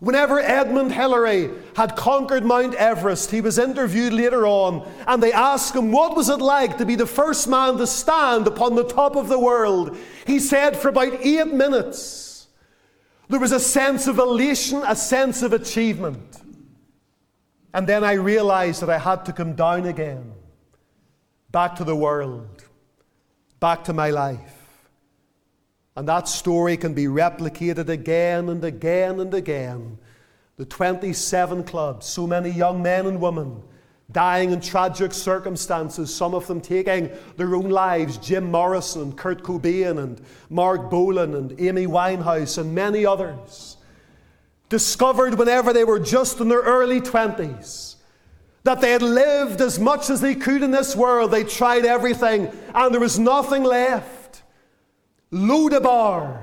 [0.00, 5.74] Whenever Edmund Hillary had conquered Mount Everest, he was interviewed later on, and they asked
[5.74, 9.16] him, What was it like to be the first man to stand upon the top
[9.16, 9.96] of the world?
[10.26, 12.48] He said, For about eight minutes,
[13.28, 16.42] there was a sense of elation, a sense of achievement.
[17.76, 20.32] And then I realized that I had to come down again,
[21.50, 22.64] back to the world,
[23.60, 24.88] back to my life.
[25.94, 29.98] And that story can be replicated again and again and again.
[30.56, 33.62] The 27 clubs, so many young men and women
[34.10, 38.16] dying in tragic circumstances, some of them taking their own lives.
[38.16, 43.75] Jim Morrison Kurt Cobain and Marc Bolan and Amy Winehouse and many others.
[44.68, 47.96] Discovered whenever they were just in their early 20s
[48.66, 51.30] that they had lived as much as they could in this world.
[51.30, 54.42] They tried everything and there was nothing left.
[55.32, 56.42] Lodebar,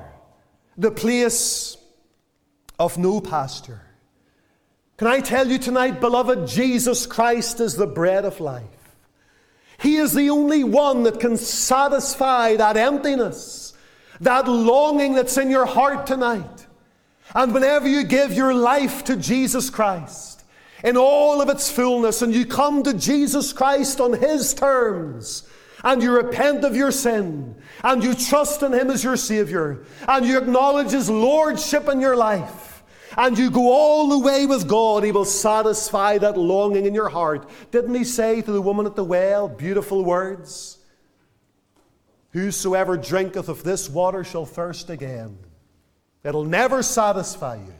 [0.77, 1.75] the place
[2.79, 3.81] of no pasture.
[4.95, 8.63] Can I tell you tonight, beloved, Jesus Christ is the bread of life.
[9.77, 13.73] He is the only one that can satisfy that emptiness,
[14.21, 16.67] that longing that's in your heart tonight.
[17.33, 20.43] And whenever you give your life to Jesus Christ
[20.83, 25.47] in all of its fullness, and you come to Jesus Christ on His terms,
[25.83, 30.25] and you repent of your sin, and you trust in Him as your Savior, and
[30.25, 32.83] you acknowledge His Lordship in your life,
[33.17, 37.09] and you go all the way with God, He will satisfy that longing in your
[37.09, 37.49] heart.
[37.71, 40.77] Didn't He say to the woman at the well, beautiful words?
[42.31, 45.37] Whosoever drinketh of this water shall thirst again.
[46.23, 47.73] It'll never satisfy you.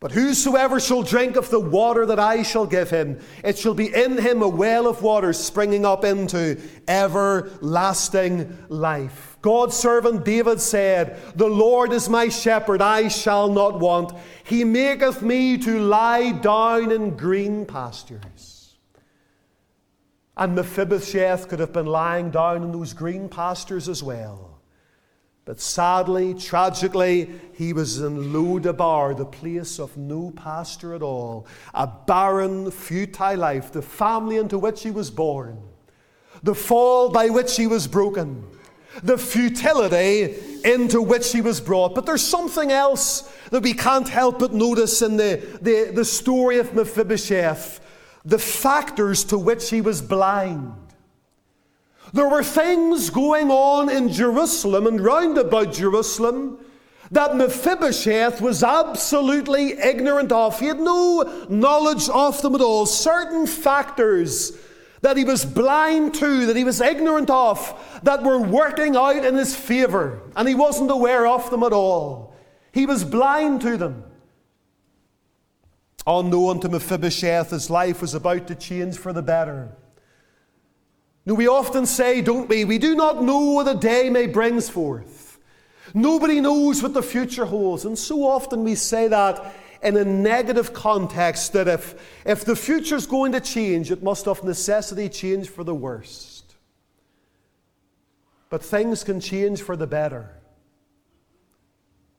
[0.00, 3.92] But whosoever shall drink of the water that I shall give him, it shall be
[3.92, 9.36] in him a well of water springing up into everlasting life.
[9.42, 14.12] God's servant David said, The Lord is my shepherd, I shall not want.
[14.44, 18.76] He maketh me to lie down in green pastures.
[20.36, 24.57] And Mephibosheth could have been lying down in those green pastures as well.
[25.48, 31.86] But sadly, tragically, he was in Lodebar, the place of no pasture at all, a
[31.86, 35.58] barren, futile life, the family into which he was born,
[36.42, 38.44] the fall by which he was broken
[39.02, 41.94] the futility into which he was brought.
[41.94, 46.58] But there's something else that we can't help but notice in the, the, the story
[46.58, 47.80] of Mephibosheth
[48.24, 50.74] the factors to which he was blind.
[52.12, 56.58] There were things going on in Jerusalem and round about Jerusalem
[57.10, 60.58] that Mephibosheth was absolutely ignorant of.
[60.58, 62.86] He had no knowledge of them at all.
[62.86, 64.52] Certain factors
[65.00, 69.34] that he was blind to, that he was ignorant of, that were working out in
[69.36, 72.34] his favor, and he wasn't aware of them at all.
[72.72, 74.04] He was blind to them.
[76.06, 79.76] Unknown to Mephibosheth, his life was about to change for the better.
[81.28, 84.70] Now, we often say, don't we, we do not know what a day may brings
[84.70, 85.38] forth.
[85.92, 87.84] Nobody knows what the future holds.
[87.84, 93.06] And so often we say that in a negative context that if, if the future's
[93.06, 96.54] going to change, it must of necessity change for the worst.
[98.48, 100.34] But things can change for the better.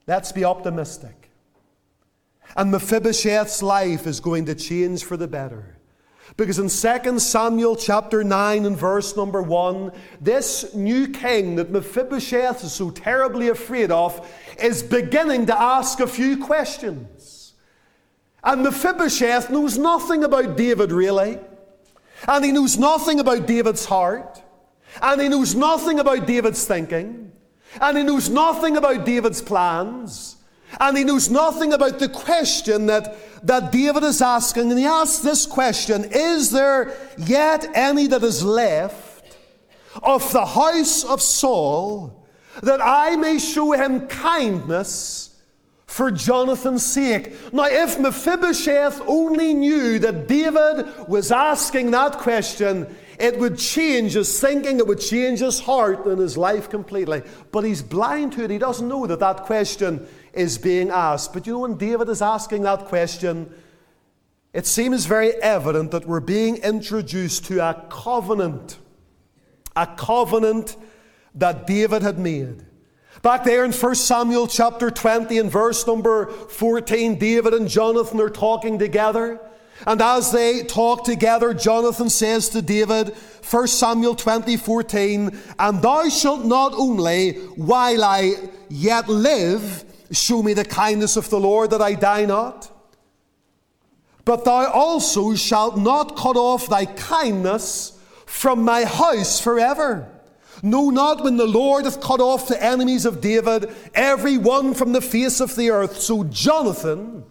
[0.05, 1.31] Let's be optimistic.
[2.55, 5.78] And Mephibosheth's life is going to change for the better.
[6.37, 12.63] Because in 2 Samuel chapter 9 and verse number 1, this new king that Mephibosheth
[12.63, 14.29] is so terribly afraid of
[14.61, 17.53] is beginning to ask a few questions.
[18.43, 21.39] And Mephibosheth knows nothing about David really.
[22.27, 24.41] And he knows nothing about David's heart.
[25.01, 27.31] And he knows nothing about David's thinking.
[27.79, 30.37] And he knows nothing about David's plans.
[30.79, 34.69] And he knows nothing about the question that, that David is asking.
[34.69, 39.37] And he asks this question Is there yet any that is left
[40.03, 42.27] of the house of Saul
[42.61, 45.27] that I may show him kindness?
[45.89, 47.33] for Jonathan's sake.
[47.51, 54.39] Now, if Mephibosheth only knew that David was asking that question, it would change his
[54.39, 57.23] thinking, it would change his heart and his life completely.
[57.51, 58.51] But he's blind to it.
[58.51, 61.33] He doesn't know that that question is being asked.
[61.33, 63.53] But you know, when David is asking that question,
[64.53, 68.77] it seems very evident that we're being introduced to a covenant.
[69.75, 70.75] A covenant
[71.35, 72.65] that David had made.
[73.21, 78.29] Back there in 1 Samuel chapter 20 and verse number 14, David and Jonathan are
[78.29, 79.39] talking together.
[79.85, 83.09] And as they talk together, Jonathan says to David,
[83.49, 88.35] 1 Samuel 20, 14, And thou shalt not only, while I
[88.69, 92.71] yet live, show me the kindness of the Lord that I die not,
[94.25, 100.07] but thou also shalt not cut off thy kindness from my house forever.
[100.61, 104.91] No, not when the Lord hath cut off the enemies of David, every one from
[104.91, 105.97] the face of the earth.
[105.99, 107.23] So Jonathan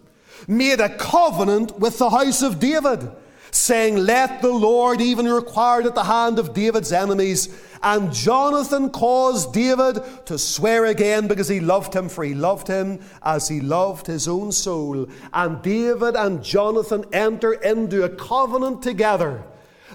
[0.47, 3.09] made a covenant with the house of David,
[3.51, 7.49] saying, Let the Lord even require at the hand of David's enemies.
[7.81, 12.99] And Jonathan caused David to swear again because he loved him, for he loved him
[13.23, 15.07] as he loved his own soul.
[15.33, 19.43] And David and Jonathan enter into a covenant together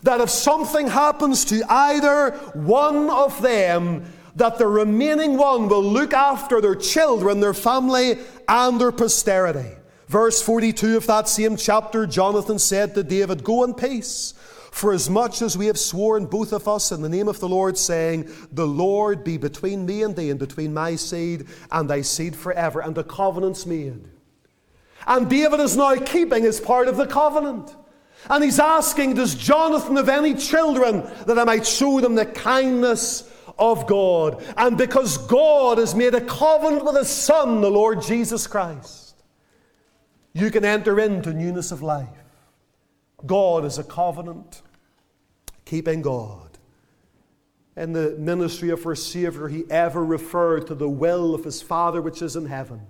[0.02, 4.04] that if something happens to either one of them,
[4.36, 9.76] that the remaining one will look after their children, their family, and their posterity.
[10.08, 14.34] Verse 42 of that same chapter, Jonathan said to David, Go in peace,
[14.70, 17.48] for as much as we have sworn, both of us, in the name of the
[17.48, 22.02] Lord, saying, The Lord be between me and thee, and between my seed and thy
[22.02, 22.80] seed forever.
[22.80, 24.04] And the covenant's made.
[25.06, 27.74] And David is now keeping his part of the covenant.
[28.28, 33.30] And he's asking, Does Jonathan have any children that I might show them the kindness
[33.58, 34.44] of God?
[34.56, 39.03] And because God has made a covenant with his Son, the Lord Jesus Christ
[40.34, 42.08] you can enter into newness of life.
[43.24, 44.62] God is a covenant
[45.64, 46.58] keeping God.
[47.76, 52.02] In the ministry of our Savior, he ever referred to the will of his Father
[52.02, 52.82] which is in heaven.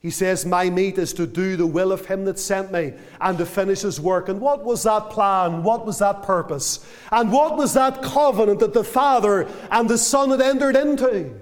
[0.00, 3.38] He says, My meat is to do the will of him that sent me and
[3.38, 4.28] to finish his work.
[4.28, 5.62] And what was that plan?
[5.62, 6.84] What was that purpose?
[7.12, 11.32] And what was that covenant that the Father and the Son had entered into?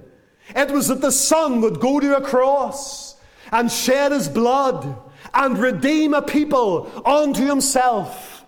[0.54, 3.16] It was that the Son would go to a cross
[3.50, 4.94] and shed his blood
[5.34, 8.44] and redeem a people unto himself.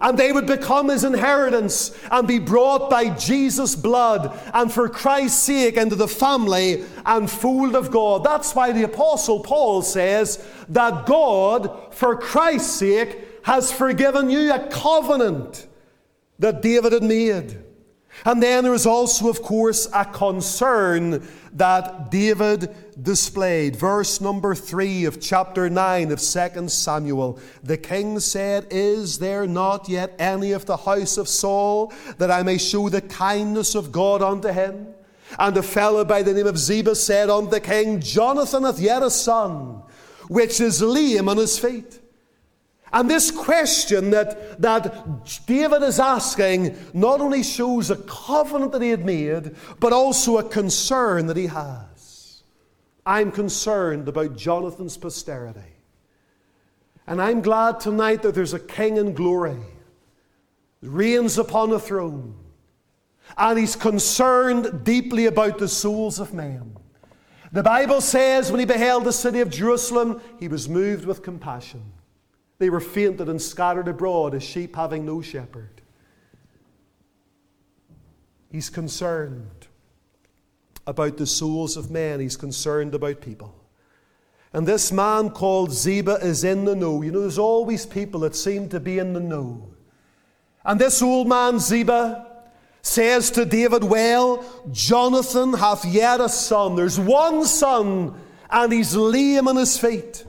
[0.00, 5.42] And they would become his inheritance and be brought by Jesus' blood and for Christ's
[5.42, 8.22] sake into the family and fold of God.
[8.22, 14.68] That's why the Apostle Paul says that God, for Christ's sake, has forgiven you a
[14.68, 15.66] covenant
[16.38, 17.58] that David had made.
[18.24, 23.76] And then there is also, of course, a concern that David displayed.
[23.76, 27.38] Verse number 3 of chapter 9 of 2 Samuel.
[27.62, 32.42] The king said, Is there not yet any of the house of Saul that I
[32.42, 34.88] may show the kindness of God unto him?
[35.38, 39.02] And a fellow by the name of Ziba said unto the king, Jonathan hath yet
[39.02, 39.82] a son,
[40.28, 42.00] which is lame on his feet.
[42.92, 48.90] And this question that, that David is asking not only shows a covenant that he
[48.90, 52.42] had made, but also a concern that he has.
[53.04, 55.60] I'm concerned about Jonathan's posterity.
[57.06, 59.56] And I'm glad tonight that there's a king in glory,
[60.82, 62.34] reigns upon a throne,
[63.36, 66.76] and he's concerned deeply about the souls of men.
[67.50, 71.82] The Bible says when he beheld the city of Jerusalem, he was moved with compassion.
[72.58, 75.80] They were fainted and scattered abroad as sheep having no shepherd.
[78.50, 79.68] He's concerned
[80.86, 83.54] about the souls of men, he's concerned about people.
[84.52, 87.02] And this man called Ziba is in the know.
[87.02, 89.68] You know, there's always people that seem to be in the know.
[90.64, 92.26] And this old man, Ziba,
[92.80, 96.76] says to David, Well, Jonathan hath yet a son.
[96.76, 98.14] There's one son,
[98.50, 100.24] and he's lame on his feet.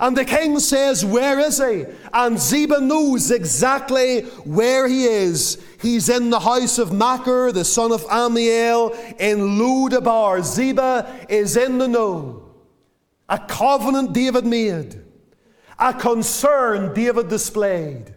[0.00, 1.84] And the king says, Where is he?
[2.12, 5.62] And Ziba knows exactly where he is.
[5.80, 10.42] He's in the house of Machir, the son of Ammiel, in Lo-debar.
[10.42, 12.44] Ziba is in the know.
[13.28, 15.02] A covenant David made,
[15.78, 18.14] a concern David displayed.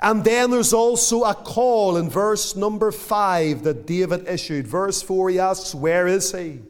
[0.00, 4.66] And then there's also a call in verse number 5 that David issued.
[4.66, 6.60] Verse 4, he asks, Where is he?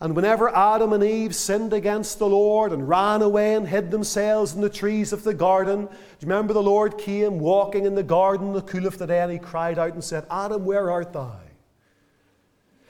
[0.00, 4.54] And whenever Adam and Eve sinned against the Lord and ran away and hid themselves
[4.54, 8.02] in the trees of the garden, do you remember the Lord came walking in the
[8.02, 10.90] garden in the cool of the day and he cried out and said, Adam, where
[10.90, 11.40] art thou?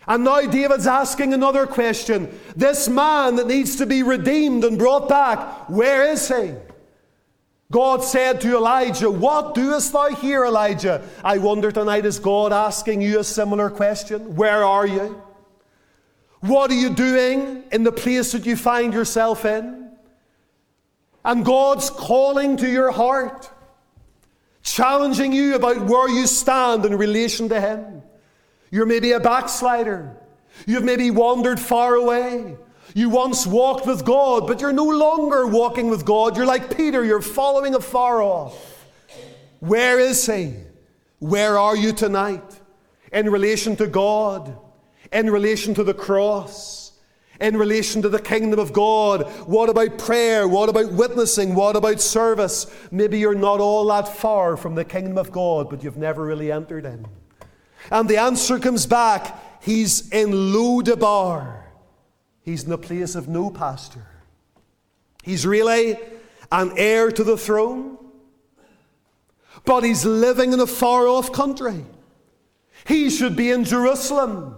[0.09, 2.36] And now David's asking another question.
[2.57, 6.54] This man that needs to be redeemed and brought back, where is he?
[7.70, 11.02] God said to Elijah, What doest thou here, Elijah?
[11.24, 14.36] I wonder tonight, is God asking you a similar question?
[14.36, 15.20] Where are you?
[16.47, 19.90] What are you doing in the place that you find yourself in?
[21.24, 23.51] And God's calling to your heart,
[24.62, 28.03] challenging you about where you stand in relation to Him.
[28.70, 30.16] You're maybe a backslider.
[30.66, 32.57] You've maybe wandered far away.
[32.94, 36.36] You once walked with God, but you're no longer walking with God.
[36.36, 38.86] You're like Peter, you're following afar off.
[39.61, 40.55] Where is He?
[41.18, 42.61] Where are you tonight
[43.12, 44.57] in relation to God,
[45.12, 46.92] in relation to the cross,
[47.40, 49.26] in relation to the kingdom of God?
[49.46, 50.48] What about prayer?
[50.48, 51.54] What about witnessing?
[51.54, 52.66] What about service?
[52.90, 56.50] Maybe you're not all that far from the kingdom of God, but you've never really
[56.50, 57.07] entered in.
[57.90, 61.66] And the answer comes back He's in Lo-debar.
[62.42, 64.07] He's in the place of no pastor.
[65.24, 65.98] He's really
[66.52, 67.98] an heir to the throne,
[69.64, 71.84] but he's living in a far off country.
[72.86, 74.54] He should be in Jerusalem,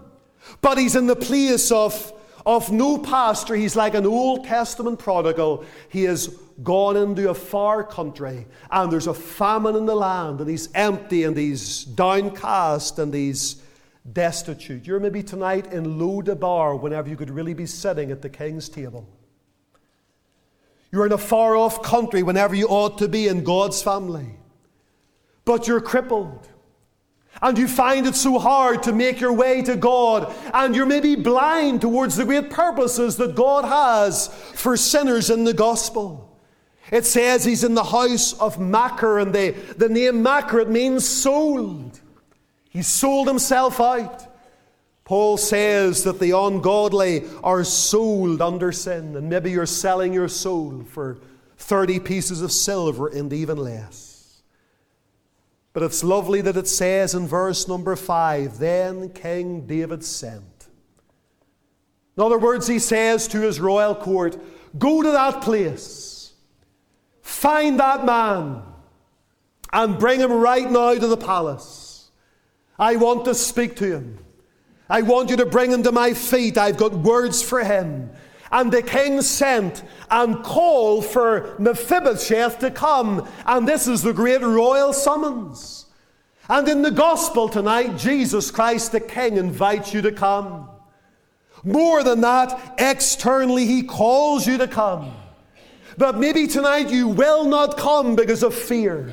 [0.61, 2.13] but he's in the place of,
[2.45, 3.55] of no pastor.
[3.55, 5.65] He's like an Old Testament prodigal.
[5.89, 6.29] He has
[6.63, 11.25] gone into a far country, and there's a famine in the land, and he's empty,
[11.25, 13.63] and he's downcast, and he's
[14.13, 14.87] destitute.
[14.87, 19.09] You're maybe tonight in Lo-debar whenever you could really be sitting at the king's table.
[20.91, 24.37] You're in a far off country whenever you ought to be in God's family.
[25.45, 26.49] But you're crippled.
[27.41, 30.35] And you find it so hard to make your way to God.
[30.53, 35.55] And you're maybe blind towards the great purposes that God has for sinners in the
[35.55, 36.25] gospel.
[36.91, 41.07] It says he's in the house of Machir, and the, the name Machir it means
[41.07, 42.01] sold.
[42.71, 44.25] He sold himself out.
[45.05, 50.85] Paul says that the ungodly are sold under sin, and maybe you're selling your soul
[50.91, 51.19] for
[51.59, 54.08] 30 pieces of silver and even less.
[55.73, 60.69] But it's lovely that it says in verse number 5 Then King David sent.
[62.17, 64.37] In other words, he says to his royal court,
[64.77, 66.33] Go to that place,
[67.23, 68.63] find that man,
[69.73, 72.11] and bring him right now to the palace.
[72.79, 74.19] I want to speak to him.
[74.91, 76.57] I want you to bring him to my feet.
[76.57, 78.11] I've got words for him.
[78.51, 83.29] And the king sent and called for Mephibosheth to come.
[83.45, 85.87] And this is the great royal summons.
[86.49, 90.71] And in the gospel tonight, Jesus Christ the King invites you to come.
[91.63, 95.13] More than that, externally, he calls you to come.
[95.99, 99.13] But maybe tonight you will not come because of fear.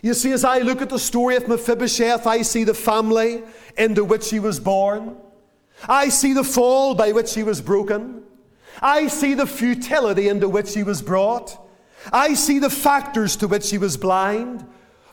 [0.00, 3.42] You see, as I look at the story of Mephibosheth, I see the family
[3.76, 5.16] into which he was born.
[5.88, 8.21] I see the fall by which he was broken.
[8.82, 11.56] I see the futility into which he was brought.
[12.12, 14.66] I see the factors to which he was blind.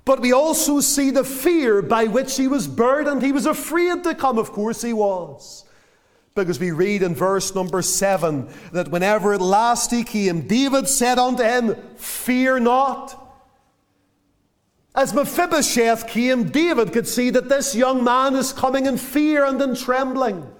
[0.05, 3.21] But we also see the fear by which he was burdened.
[3.21, 5.65] He was afraid to come, of course he was.
[6.33, 11.19] Because we read in verse number seven that whenever at last he came, David said
[11.19, 13.23] unto him, Fear not.
[14.95, 19.61] As Mephibosheth came, David could see that this young man is coming in fear and
[19.61, 20.51] in trembling.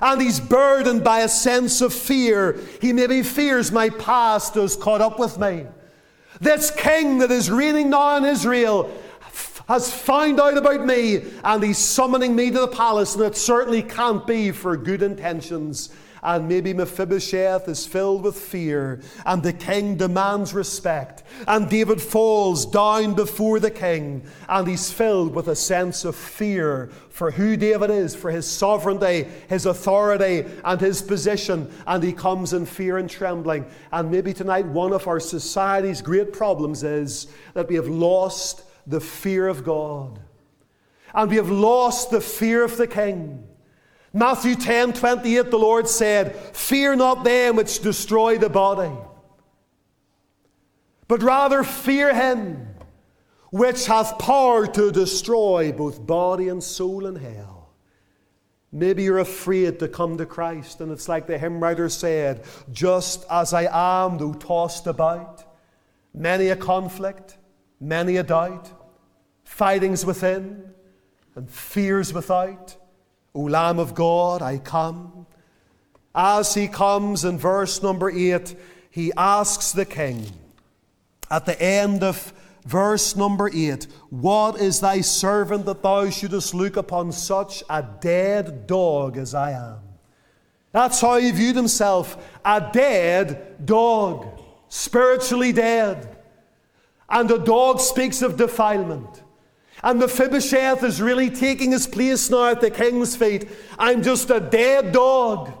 [0.00, 2.58] And he's burdened by a sense of fear.
[2.80, 5.66] He maybe fears my past has caught up with me.
[6.40, 8.90] This king that is reigning now in Israel
[9.68, 13.82] has found out about me and he's summoning me to the palace, and it certainly
[13.82, 15.90] can't be for good intentions.
[16.24, 21.22] And maybe Mephibosheth is filled with fear, and the king demands respect.
[21.46, 26.90] And David falls down before the king, and he's filled with a sense of fear
[27.10, 31.70] for who David is, for his sovereignty, his authority, and his position.
[31.86, 33.66] And he comes in fear and trembling.
[33.92, 39.00] And maybe tonight, one of our society's great problems is that we have lost the
[39.00, 40.20] fear of God.
[41.12, 43.46] And we have lost the fear of the king.
[44.16, 48.92] Matthew 10 28, the Lord said, Fear not them which destroy the body,
[51.08, 52.68] but rather fear him
[53.50, 57.72] which hath power to destroy both body and soul in hell.
[58.70, 63.24] Maybe you're afraid to come to Christ, and it's like the hymn writer said, Just
[63.28, 63.68] as I
[64.06, 65.44] am, though tossed about,
[66.12, 67.36] many a conflict,
[67.80, 68.70] many a doubt,
[69.44, 70.72] fightings within,
[71.34, 72.76] and fears without.
[73.34, 75.26] O Lamb of God, I come.
[76.14, 78.54] As he comes in verse number 8,
[78.90, 80.26] he asks the king
[81.28, 82.32] at the end of
[82.64, 88.68] verse number 8 What is thy servant that thou shouldest look upon such a dead
[88.68, 89.80] dog as I am?
[90.70, 96.16] That's how he viewed himself a dead dog, spiritually dead.
[97.08, 99.23] And the dog speaks of defilement.
[99.84, 103.46] And Mephibosheth is really taking his place now at the king's feet.
[103.78, 105.52] I'm just a dead dog.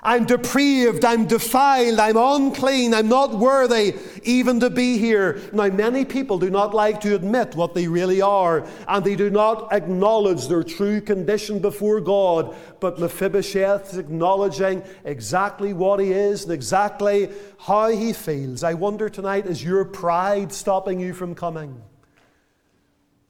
[0.00, 5.40] I'm depraved, I'm defiled, I'm unclean, I'm not worthy even to be here.
[5.52, 9.28] Now, many people do not like to admit what they really are, and they do
[9.28, 12.54] not acknowledge their true condition before God.
[12.78, 18.62] But Mephibosheth is acknowledging exactly what he is and exactly how he feels.
[18.62, 21.82] I wonder tonight, is your pride stopping you from coming?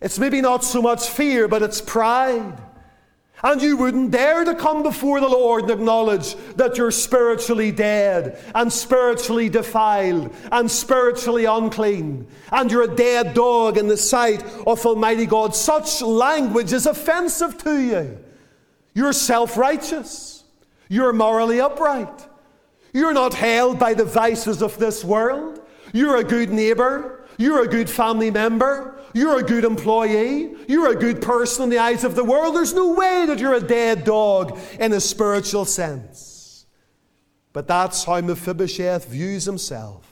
[0.01, 2.61] It's maybe not so much fear, but it's pride.
[3.42, 8.40] And you wouldn't dare to come before the Lord and acknowledge that you're spiritually dead
[8.55, 12.26] and spiritually defiled and spiritually unclean.
[12.51, 15.55] And you're a dead dog in the sight of Almighty God.
[15.55, 18.18] Such language is offensive to you.
[18.94, 20.42] You're self righteous.
[20.88, 22.26] You're morally upright.
[22.92, 25.61] You're not held by the vices of this world.
[25.92, 27.24] You're a good neighbor.
[27.36, 28.97] You're a good family member.
[29.15, 30.55] You're a good employee.
[30.69, 32.55] You're a good person in the eyes of the world.
[32.55, 36.67] There's no way that you're a dead dog in a spiritual sense.
[37.53, 40.05] But that's how Mephibosheth views himself.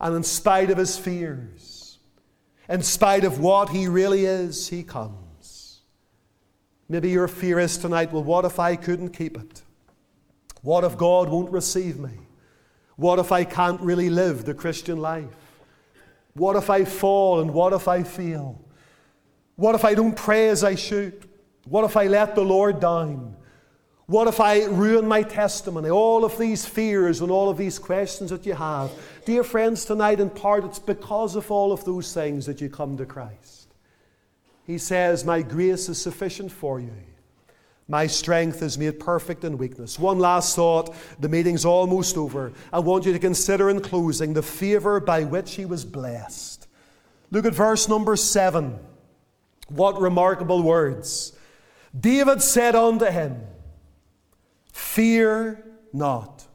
[0.00, 1.98] And in spite of his fears,
[2.68, 5.80] in spite of what he really is, he comes.
[6.88, 9.62] Maybe your fear is tonight well, what if I couldn't keep it?
[10.62, 12.18] What if God won't receive me?
[12.96, 15.34] What if I can't really live the Christian life?
[16.34, 18.64] What if I fall and what if I fail?
[19.56, 21.28] What if I don't pray as I should?
[21.64, 23.36] What if I let the Lord down?
[24.06, 25.88] What if I ruin my testimony?
[25.88, 28.90] All of these fears and all of these questions that you have.
[29.24, 32.96] Dear friends, tonight in part it's because of all of those things that you come
[32.96, 33.72] to Christ.
[34.66, 36.90] He says, My grace is sufficient for you.
[37.90, 39.98] My strength is made perfect in weakness.
[39.98, 40.94] One last thought.
[41.18, 42.52] The meeting's almost over.
[42.72, 46.68] I want you to consider in closing the favor by which he was blessed.
[47.32, 48.78] Look at verse number seven.
[49.66, 51.36] What remarkable words.
[51.98, 53.42] David said unto him,
[54.72, 56.46] Fear not.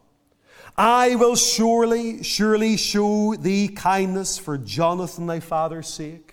[0.78, 6.25] I will surely, surely show thee kindness for Jonathan thy father's sake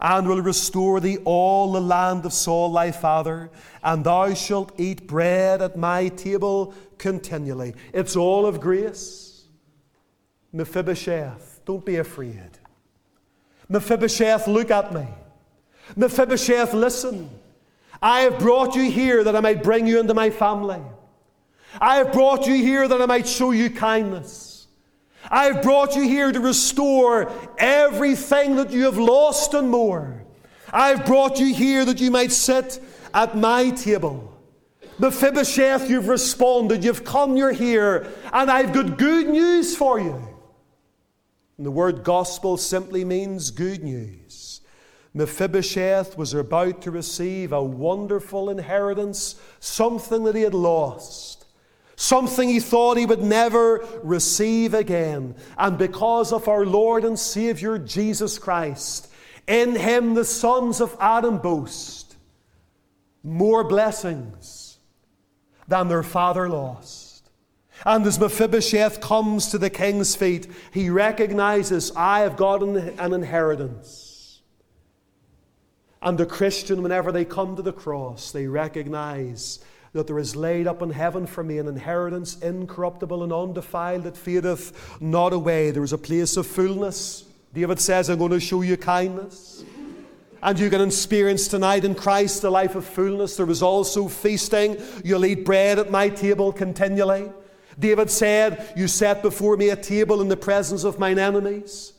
[0.00, 3.50] and will restore thee all the land of Saul thy father,
[3.82, 7.74] and thou shalt eat bread at my table continually.
[7.92, 9.44] It's all of grace.
[10.52, 12.58] Mephibosheth, don't be afraid.
[13.68, 15.06] Mephibosheth, look at me.
[15.96, 17.30] Mephibosheth, listen.
[18.00, 20.80] I have brought you here that I might bring you into my family.
[21.80, 24.47] I have brought you here that I might show you kindness.
[25.30, 30.24] I have brought you here to restore everything that you have lost and more.
[30.72, 32.80] I have brought you here that you might sit
[33.12, 34.34] at my table.
[34.98, 36.82] Mephibosheth, you've responded.
[36.82, 40.14] You've come, you're here, and I've got good news for you.
[41.56, 44.60] And the word gospel simply means good news.
[45.14, 51.37] Mephibosheth was about to receive a wonderful inheritance, something that he had lost
[51.98, 55.34] something he thought he would never receive again.
[55.58, 59.12] And because of our Lord and Savior Jesus Christ,
[59.48, 62.16] in him the sons of Adam boast
[63.24, 64.78] more blessings
[65.66, 67.30] than their father lost.
[67.84, 74.40] And as Mephibosheth comes to the king's feet, he recognizes, I have got an inheritance.
[76.00, 79.58] And the Christian, whenever they come to the cross, they recognize
[79.92, 84.16] that there is laid up in heaven for me an inheritance incorruptible and undefiled that
[84.16, 85.70] fadeth not away.
[85.70, 87.24] There is a place of fullness.
[87.54, 89.64] David says, I'm going to show you kindness.
[90.42, 93.36] And you can experience tonight in Christ the life of fullness.
[93.36, 94.76] There is also feasting.
[95.04, 97.32] You'll eat bread at my table continually.
[97.78, 101.92] David said, You set before me a table in the presence of mine enemies.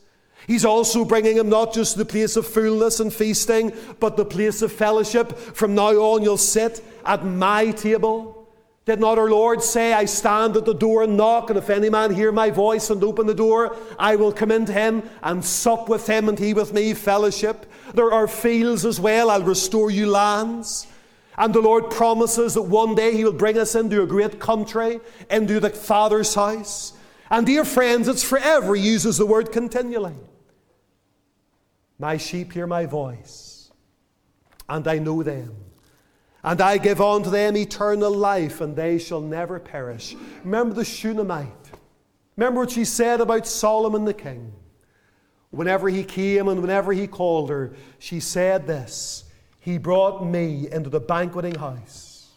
[0.50, 4.62] He's also bringing him not just the place of fullness and feasting, but the place
[4.62, 5.38] of fellowship.
[5.38, 8.48] From now on, you'll sit at my table.
[8.84, 11.88] Did not our Lord say, I stand at the door and knock, and if any
[11.88, 15.88] man hear my voice and open the door, I will come into him and sup
[15.88, 17.66] with him and he with me, fellowship?
[17.94, 19.30] There are fields as well.
[19.30, 20.88] I'll restore you lands.
[21.38, 24.98] And the Lord promises that one day He will bring us into a great country,
[25.30, 26.94] into the Father's house.
[27.30, 28.74] And dear friends, it's forever.
[28.74, 30.16] He uses the word continually.
[32.00, 33.70] My sheep hear my voice,
[34.70, 35.54] and I know them.
[36.42, 40.16] And I give unto them eternal life, and they shall never perish.
[40.42, 41.70] Remember the Shunammite.
[42.38, 44.50] Remember what she said about Solomon the king.
[45.50, 49.24] Whenever he came and whenever he called her, she said this
[49.58, 52.30] He brought me into the banqueting house,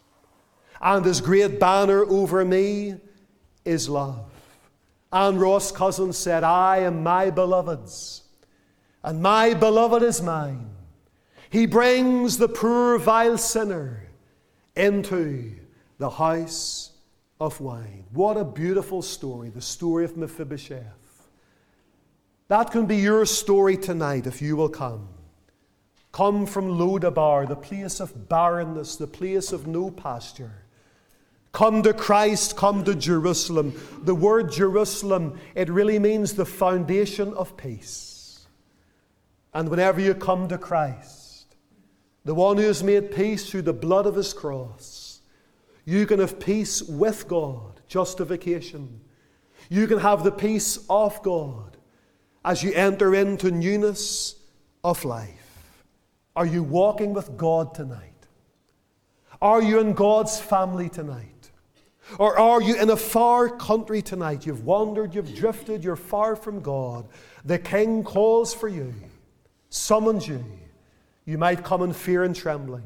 [0.82, 2.96] and his great banner over me
[3.64, 4.30] is love.
[5.14, 8.23] And Ross Cousins said, I am my beloved's
[9.04, 10.70] and my beloved is mine.
[11.50, 14.08] He brings the poor, vile sinner
[14.76, 15.52] into
[15.98, 16.92] the house
[17.40, 18.06] of wine.
[18.12, 21.28] What a beautiful story, the story of Mephibosheth.
[22.48, 25.10] That can be your story tonight if you will come.
[26.12, 30.64] Come from Lodebar, the place of barrenness, the place of no pasture.
[31.52, 33.74] Come to Christ, come to Jerusalem.
[34.04, 38.13] The word Jerusalem, it really means the foundation of peace.
[39.54, 41.56] And whenever you come to Christ,
[42.26, 45.22] the one who has made peace through the blood of his cross,
[45.86, 49.02] you can have peace with God, justification.
[49.70, 51.78] You can have the peace of God
[52.46, 54.36] as you enter into newness
[54.84, 55.76] of life.
[56.36, 58.10] Are you walking with God tonight?
[59.42, 61.30] Are you in God's family tonight?
[62.18, 64.46] Or are you in a far country tonight?
[64.46, 67.08] You've wandered, you've drifted, you're far from God.
[67.46, 68.94] The King calls for you
[69.74, 70.44] summons you,
[71.26, 72.84] you might come in fear and trembling.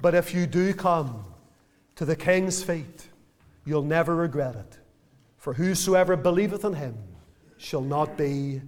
[0.00, 1.24] But if you do come
[1.96, 3.08] to the King's feet,
[3.66, 4.78] you'll never regret it.
[5.36, 6.96] For whosoever believeth in him
[7.58, 8.62] shall not be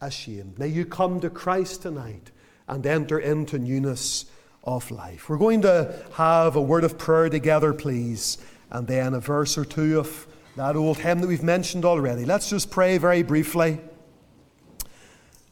[0.00, 0.58] ashamed.
[0.58, 2.30] May you come to Christ tonight
[2.66, 4.26] and enter into newness
[4.64, 5.28] of life.
[5.28, 8.38] We're going to have a word of prayer together, please,
[8.70, 10.26] and then a verse or two of
[10.56, 12.24] that old hymn that we've mentioned already.
[12.24, 13.80] Let's just pray very briefly.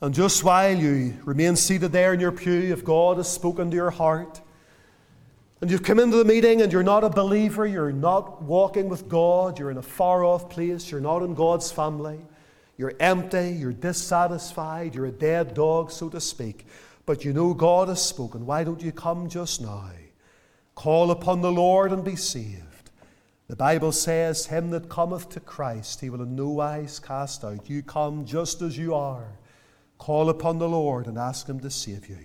[0.00, 3.76] And just while you remain seated there in your pew, if God has spoken to
[3.76, 4.40] your heart,
[5.60, 9.08] and you've come into the meeting and you're not a believer, you're not walking with
[9.08, 12.20] God, you're in a far off place, you're not in God's family,
[12.76, 16.66] you're empty, you're dissatisfied, you're a dead dog, so to speak,
[17.06, 19.90] but you know God has spoken, why don't you come just now?
[20.76, 22.90] Call upon the Lord and be saved.
[23.48, 27.68] The Bible says, Him that cometh to Christ, he will in no wise cast out.
[27.68, 29.37] You come just as you are.
[29.98, 32.18] Call upon the Lord and ask Him to save you.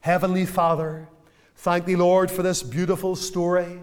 [0.00, 1.08] Heavenly Father,
[1.56, 3.80] thank Thee, Lord, for this beautiful story.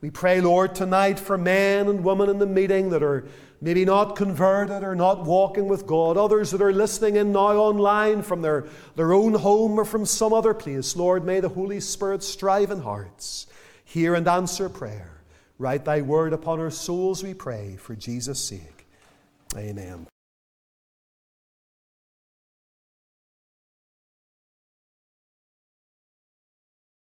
[0.00, 3.26] We pray, Lord, tonight for men and women in the meeting that are
[3.60, 8.22] maybe not converted or not walking with God, others that are listening in now online
[8.22, 8.66] from their,
[8.96, 10.96] their own home or from some other place.
[10.96, 13.46] Lord, may the Holy Spirit strive in hearts,
[13.84, 15.20] hear and answer prayer.
[15.58, 18.86] Write Thy word upon our souls, we pray, for Jesus' sake.
[19.54, 20.09] Amen.